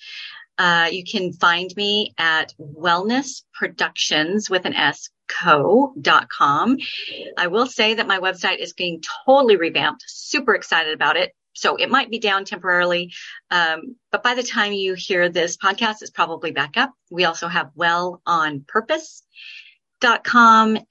Uh, 0.58 0.89
you 0.91 1.04
can 1.04 1.34
find 1.34 1.69
me 1.75 2.13
at 2.17 2.54
Wellness 2.60 3.43
Productions 3.54 4.49
with 4.49 4.65
an 4.65 4.73
S 4.73 5.10
co.com. 5.27 6.77
I 7.38 7.47
will 7.47 7.65
say 7.67 7.93
that 7.95 8.08
my 8.08 8.19
website 8.19 8.60
is 8.60 8.73
being 8.73 9.01
totally 9.25 9.56
revamped. 9.56 10.04
Super 10.08 10.54
excited 10.54 10.93
about 10.93 11.17
it. 11.17 11.34
So 11.54 11.75
it 11.77 11.89
might 11.89 12.10
be 12.10 12.19
down 12.19 12.45
temporarily. 12.45 13.12
Um, 13.49 13.95
but 14.12 14.23
by 14.23 14.36
the 14.36 14.43
time 14.43 14.73
you 14.73 14.93
hear 14.93 15.30
this 15.30 15.58
podcast, 15.58 16.01
it's 16.01 16.12
probably 16.12 16.51
back 16.51 16.77
up. 16.77 16.91
We 17.10 17.25
also 17.25 17.47
have 17.47 17.71
well 17.75 18.21
on 18.25 18.63
purpose.com 18.67 19.25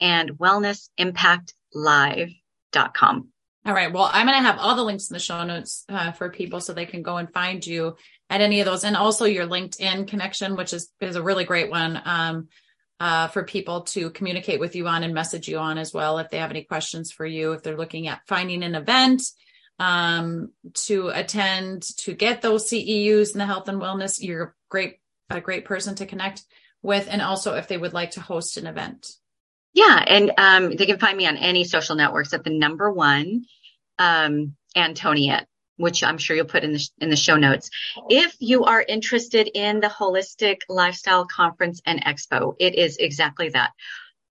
and 0.01 0.31
wellness 0.39 0.89
impact 0.99 1.55
live 1.73 2.31
com. 2.73 3.29
All 3.67 3.75
right. 3.75 3.93
Well, 3.93 4.09
I'm 4.11 4.27
going 4.27 4.39
to 4.39 4.47
have 4.47 4.59
all 4.59 4.75
the 4.75 4.83
links 4.83 5.11
in 5.11 5.15
the 5.15 5.21
show 5.21 5.45
notes 5.45 5.85
uh, 5.89 6.13
for 6.13 6.31
people 6.31 6.61
so 6.61 6.73
they 6.73 6.87
can 6.87 7.03
go 7.03 7.19
and 7.19 7.31
find 7.31 7.65
you 7.67 7.97
at 8.31 8.41
any 8.41 8.61
of 8.61 8.67
those. 8.67 8.85
And 8.85 8.97
also 8.97 9.27
your 9.27 9.47
LinkedIn 9.47 10.09
connection, 10.09 10.57
which 10.57 10.73
is, 10.73 10.91
is 11.01 11.17
a 11.17 11.23
really 11.23 11.45
great 11.45 11.71
one 11.71 12.01
um, 12.05 12.49
uh, 12.99 13.29
for 13.29 13.45
people 13.45 13.83
to 13.83 14.11
communicate 14.11 14.61
with 14.61 14.77
you 14.77 14.89
on 14.89 15.03
and 15.03 15.13
message 15.13 15.47
you 15.47 15.59
on 15.59 15.77
as 15.77 15.93
well. 15.93 16.19
If 16.19 16.31
they 16.31 16.39
have 16.39 16.51
any 16.51 16.65
questions 16.65 17.13
for 17.13 17.27
you, 17.27 17.53
if 17.53 17.63
they're 17.63 17.77
looking 17.77 18.09
at 18.09 18.23
finding 18.27 18.63
an 18.63 18.75
event 18.75 19.23
um, 19.79 20.53
to 20.75 21.09
attend, 21.09 21.83
to 21.99 22.15
get 22.15 22.41
those 22.41 22.71
CEUs 22.71 23.33
in 23.33 23.39
the 23.39 23.47
health 23.47 23.69
and 23.69 23.81
wellness, 23.81 24.21
you're 24.21 24.55
great, 24.71 25.01
a 25.29 25.41
great 25.41 25.67
person 25.67 25.95
to 25.97 26.07
connect 26.07 26.43
with. 26.83 27.09
And 27.11 27.21
also 27.21 27.57
if 27.57 27.69
they 27.69 27.77
would 27.77 27.93
like 27.93 28.13
to 28.13 28.23
host 28.23 28.57
an 28.57 28.67
event. 28.67 29.13
Yeah, 29.73 30.03
and 30.05 30.33
um, 30.37 30.77
they 30.77 30.87
can 30.87 30.99
find 30.99 31.17
me 31.17 31.27
on 31.27 31.37
any 31.37 31.65
social 31.65 31.97
networks 31.97 32.33
at 32.33 32.45
the 32.45 32.51
number 32.51 32.91
one 32.91 33.45
um, 33.99 34.57
Antoniette, 34.77 35.47
which 35.77 36.03
I'm 36.03 36.19
sure 36.19 36.35
you'll 36.35 36.47
put 36.47 36.65
in 36.65 36.73
the 36.73 36.89
in 37.01 37.11
the 37.11 37.17
show 37.17 37.37
notes. 37.37 37.71
If 38.09 38.35
you 38.41 38.65
are 38.65 38.83
interested 38.83 39.49
in 39.55 39.81
the 39.81 39.89
Holistic 39.89 40.63
Lifestyle 40.69 41.27
Conference 41.27 41.81
and 41.87 42.05
Expo, 42.05 42.55
it 42.59 42.75
is 42.75 42.97
exactly 42.97 43.51
that. 43.51 43.71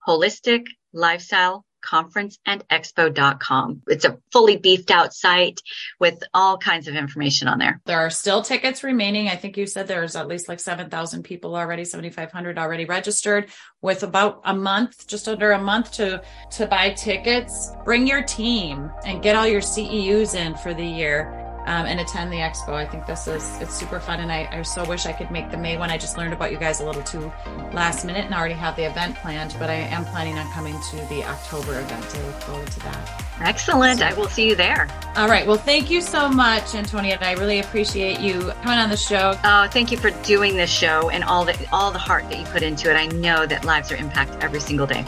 Holistic 0.06 0.66
Lifestyle 0.92 1.64
conference 1.80 2.38
and 2.46 2.66
expo.com. 2.68 3.82
It's 3.86 4.04
a 4.04 4.18
fully 4.32 4.56
beefed 4.56 4.90
out 4.90 5.14
site 5.14 5.60
with 5.98 6.22
all 6.34 6.58
kinds 6.58 6.88
of 6.88 6.94
information 6.94 7.48
on 7.48 7.58
there. 7.58 7.80
There 7.86 7.98
are 7.98 8.10
still 8.10 8.42
tickets 8.42 8.82
remaining. 8.84 9.28
I 9.28 9.36
think 9.36 9.56
you 9.56 9.66
said 9.66 9.86
there's 9.86 10.16
at 10.16 10.28
least 10.28 10.48
like 10.48 10.60
7,000 10.60 11.22
people 11.22 11.56
already, 11.56 11.84
7,500 11.84 12.58
already 12.58 12.84
registered 12.84 13.50
with 13.82 14.02
about 14.02 14.40
a 14.44 14.54
month, 14.54 15.06
just 15.06 15.28
under 15.28 15.52
a 15.52 15.60
month 15.60 15.92
to, 15.92 16.22
to 16.52 16.66
buy 16.66 16.90
tickets. 16.90 17.72
Bring 17.84 18.06
your 18.06 18.22
team 18.22 18.90
and 19.04 19.22
get 19.22 19.36
all 19.36 19.46
your 19.46 19.60
CEUs 19.60 20.34
in 20.34 20.54
for 20.56 20.74
the 20.74 20.84
year 20.84 21.39
um, 21.70 21.86
and 21.86 22.00
attend 22.00 22.32
the 22.32 22.38
expo. 22.38 22.70
I 22.70 22.84
think 22.84 23.06
this 23.06 23.28
is 23.28 23.56
it's 23.60 23.72
super 23.72 24.00
fun, 24.00 24.18
and 24.18 24.32
I, 24.32 24.48
I 24.50 24.62
so 24.62 24.84
wish 24.84 25.06
I 25.06 25.12
could 25.12 25.30
make 25.30 25.52
the 25.52 25.56
May 25.56 25.76
one. 25.76 25.88
I 25.88 25.98
just 25.98 26.18
learned 26.18 26.32
about 26.32 26.50
you 26.50 26.58
guys 26.58 26.80
a 26.80 26.84
little 26.84 27.02
too 27.02 27.32
last 27.72 28.04
minute, 28.04 28.24
and 28.24 28.34
already 28.34 28.54
have 28.54 28.74
the 28.74 28.90
event 28.90 29.14
planned. 29.16 29.54
But 29.56 29.70
I 29.70 29.74
am 29.74 30.04
planning 30.06 30.36
on 30.36 30.50
coming 30.50 30.74
to 30.90 30.96
the 31.06 31.22
October 31.22 31.78
event. 31.78 32.04
I 32.12 32.26
look 32.26 32.40
forward 32.42 32.70
to 32.72 32.80
that. 32.80 33.24
Excellent. 33.40 34.00
So, 34.00 34.06
I 34.06 34.12
will 34.14 34.26
see 34.26 34.48
you 34.48 34.56
there. 34.56 34.88
All 35.14 35.28
right. 35.28 35.46
Well, 35.46 35.58
thank 35.58 35.90
you 35.90 36.00
so 36.00 36.28
much, 36.28 36.74
Antonia. 36.74 37.18
I 37.20 37.34
really 37.34 37.60
appreciate 37.60 38.18
you 38.18 38.50
coming 38.62 38.78
on 38.78 38.90
the 38.90 38.96
show. 38.96 39.38
Oh, 39.44 39.68
thank 39.68 39.92
you 39.92 39.96
for 39.96 40.10
doing 40.24 40.56
this 40.56 40.70
show 40.70 41.08
and 41.10 41.22
all 41.22 41.44
the 41.44 41.56
all 41.70 41.92
the 41.92 41.98
heart 41.98 42.28
that 42.30 42.38
you 42.40 42.46
put 42.46 42.64
into 42.64 42.90
it. 42.90 42.96
I 42.96 43.06
know 43.06 43.46
that 43.46 43.64
lives 43.64 43.92
are 43.92 43.96
impacted 43.96 44.42
every 44.42 44.60
single 44.60 44.88
day. 44.88 45.06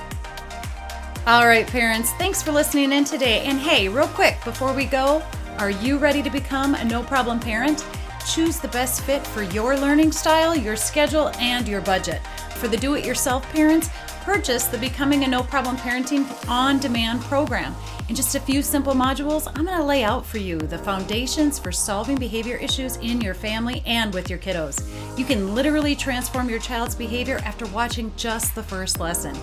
All 1.26 1.46
right, 1.46 1.66
parents. 1.66 2.12
Thanks 2.12 2.40
for 2.40 2.52
listening 2.52 2.92
in 2.92 3.04
today. 3.04 3.40
And 3.40 3.58
hey, 3.58 3.88
real 3.88 4.08
quick 4.08 4.38
before 4.44 4.72
we 4.72 4.84
go. 4.84 5.24
Are 5.58 5.70
you 5.70 5.98
ready 5.98 6.22
to 6.22 6.30
become 6.30 6.74
a 6.74 6.84
no 6.84 7.02
problem 7.02 7.38
parent? 7.38 7.86
Choose 8.26 8.58
the 8.58 8.68
best 8.68 9.02
fit 9.02 9.24
for 9.26 9.42
your 9.42 9.76
learning 9.76 10.10
style, 10.12 10.56
your 10.56 10.76
schedule, 10.76 11.28
and 11.38 11.68
your 11.68 11.80
budget. 11.80 12.20
For 12.56 12.68
the 12.68 12.76
do 12.76 12.94
it 12.94 13.04
yourself 13.04 13.44
parents, 13.52 13.90
purchase 14.22 14.64
the 14.64 14.78
Becoming 14.78 15.24
a 15.24 15.28
No 15.28 15.42
Problem 15.42 15.76
Parenting 15.76 16.26
on 16.48 16.78
Demand 16.78 17.20
program. 17.22 17.74
In 18.08 18.14
just 18.14 18.34
a 18.34 18.40
few 18.40 18.62
simple 18.62 18.94
modules, 18.94 19.46
I'm 19.54 19.66
going 19.66 19.76
to 19.76 19.84
lay 19.84 20.04
out 20.04 20.24
for 20.24 20.38
you 20.38 20.58
the 20.58 20.78
foundations 20.78 21.58
for 21.58 21.70
solving 21.70 22.16
behavior 22.16 22.56
issues 22.56 22.96
in 22.96 23.20
your 23.20 23.34
family 23.34 23.82
and 23.86 24.12
with 24.14 24.30
your 24.30 24.38
kiddos. 24.38 24.88
You 25.18 25.24
can 25.24 25.54
literally 25.54 25.94
transform 25.94 26.48
your 26.48 26.60
child's 26.60 26.94
behavior 26.94 27.40
after 27.44 27.66
watching 27.66 28.12
just 28.16 28.54
the 28.54 28.62
first 28.62 29.00
lesson. 29.00 29.36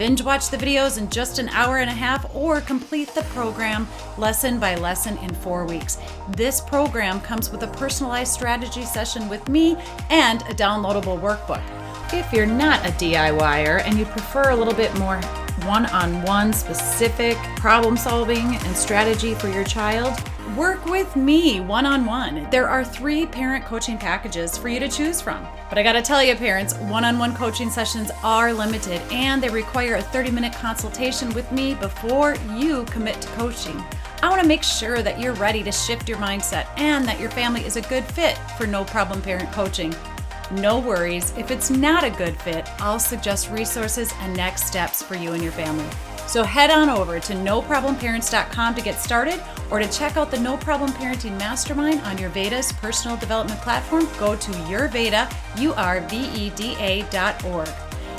Binge 0.00 0.22
watch 0.22 0.48
the 0.48 0.56
videos 0.56 0.96
in 0.96 1.10
just 1.10 1.38
an 1.38 1.50
hour 1.50 1.76
and 1.76 1.90
a 1.90 1.92
half 1.92 2.34
or 2.34 2.62
complete 2.62 3.08
the 3.08 3.20
program 3.34 3.86
lesson 4.16 4.58
by 4.58 4.74
lesson 4.74 5.18
in 5.18 5.34
four 5.34 5.66
weeks. 5.66 5.98
This 6.30 6.58
program 6.58 7.20
comes 7.20 7.50
with 7.50 7.64
a 7.64 7.66
personalized 7.66 8.32
strategy 8.32 8.86
session 8.86 9.28
with 9.28 9.46
me 9.50 9.76
and 10.08 10.40
a 10.44 10.54
downloadable 10.54 11.20
workbook. 11.20 11.62
If 12.14 12.32
you're 12.32 12.46
not 12.46 12.80
a 12.86 12.92
DIYer 12.92 13.82
and 13.84 13.98
you 13.98 14.06
prefer 14.06 14.52
a 14.52 14.56
little 14.56 14.72
bit 14.72 14.98
more 14.98 15.20
one 15.66 15.84
on 15.84 16.22
one 16.22 16.54
specific 16.54 17.36
problem 17.56 17.98
solving 17.98 18.56
and 18.56 18.74
strategy 18.74 19.34
for 19.34 19.48
your 19.48 19.64
child, 19.64 20.18
work 20.56 20.84
with 20.86 21.16
me 21.16 21.60
one 21.60 21.86
on 21.86 22.04
one. 22.04 22.48
There 22.50 22.68
are 22.68 22.84
three 22.84 23.26
parent 23.26 23.64
coaching 23.64 23.98
packages 23.98 24.56
for 24.56 24.68
you 24.68 24.80
to 24.80 24.88
choose 24.88 25.20
from. 25.20 25.46
But 25.68 25.78
I 25.78 25.82
gotta 25.82 26.02
tell 26.02 26.22
you, 26.22 26.34
parents, 26.34 26.74
one 26.74 27.04
on 27.04 27.18
one 27.18 27.34
coaching 27.34 27.70
sessions 27.70 28.10
are 28.22 28.52
limited 28.52 29.00
and 29.12 29.42
they 29.42 29.48
require 29.48 29.96
a 29.96 30.02
30 30.02 30.30
minute 30.30 30.52
consultation 30.52 31.32
with 31.34 31.50
me 31.52 31.74
before 31.74 32.36
you 32.56 32.84
commit 32.86 33.20
to 33.20 33.28
coaching. 33.28 33.82
I 34.22 34.28
wanna 34.28 34.46
make 34.46 34.62
sure 34.62 35.02
that 35.02 35.20
you're 35.20 35.34
ready 35.34 35.62
to 35.62 35.72
shift 35.72 36.08
your 36.08 36.18
mindset 36.18 36.66
and 36.76 37.06
that 37.06 37.20
your 37.20 37.30
family 37.30 37.64
is 37.64 37.76
a 37.76 37.82
good 37.82 38.04
fit 38.04 38.36
for 38.58 38.66
no 38.66 38.84
problem 38.84 39.22
parent 39.22 39.52
coaching. 39.52 39.94
No 40.50 40.80
worries, 40.80 41.32
if 41.36 41.50
it's 41.50 41.70
not 41.70 42.02
a 42.02 42.10
good 42.10 42.36
fit, 42.40 42.68
I'll 42.80 42.98
suggest 42.98 43.50
resources 43.50 44.12
and 44.20 44.36
next 44.36 44.66
steps 44.66 45.02
for 45.02 45.14
you 45.14 45.32
and 45.32 45.42
your 45.42 45.52
family. 45.52 45.88
So 46.30 46.44
head 46.44 46.70
on 46.70 46.88
over 46.88 47.18
to 47.18 47.32
noproblemparents.com 47.32 48.76
to 48.76 48.82
get 48.82 49.00
started 49.00 49.42
or 49.68 49.80
to 49.80 49.90
check 49.90 50.16
out 50.16 50.30
the 50.30 50.38
No 50.38 50.56
Problem 50.56 50.92
Parenting 50.92 51.36
Mastermind 51.36 52.02
on 52.02 52.18
Urveda's 52.18 52.70
personal 52.70 53.16
development 53.16 53.60
platform. 53.62 54.06
Go 54.16 54.36
to 54.36 54.52
Urveda, 54.52 55.28
U-R-V-E-D-A 55.58 57.02
dot 57.10 57.44
org. 57.46 57.68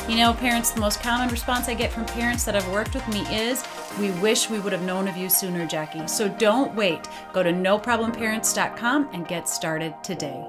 You 0.10 0.18
know, 0.18 0.34
parents, 0.34 0.72
the 0.72 0.82
most 0.82 1.02
common 1.02 1.30
response 1.30 1.70
I 1.70 1.74
get 1.74 1.94
from 1.94 2.06
parents 2.06 2.44
that 2.44 2.54
have 2.54 2.70
worked 2.74 2.96
with 2.96 3.08
me 3.08 3.22
is 3.34 3.64
We 3.98 4.12
wish 4.20 4.50
we 4.50 4.60
would 4.60 4.74
have 4.74 4.84
known 4.84 5.08
of 5.08 5.16
you 5.16 5.30
sooner, 5.30 5.66
Jackie. 5.66 6.06
So 6.08 6.28
don't 6.28 6.76
wait. 6.76 7.08
Go 7.32 7.44
to 7.44 7.54
noproblemparents.com 7.54 9.10
and 9.14 9.26
get 9.26 9.48
started 9.48 9.94
today. 10.04 10.46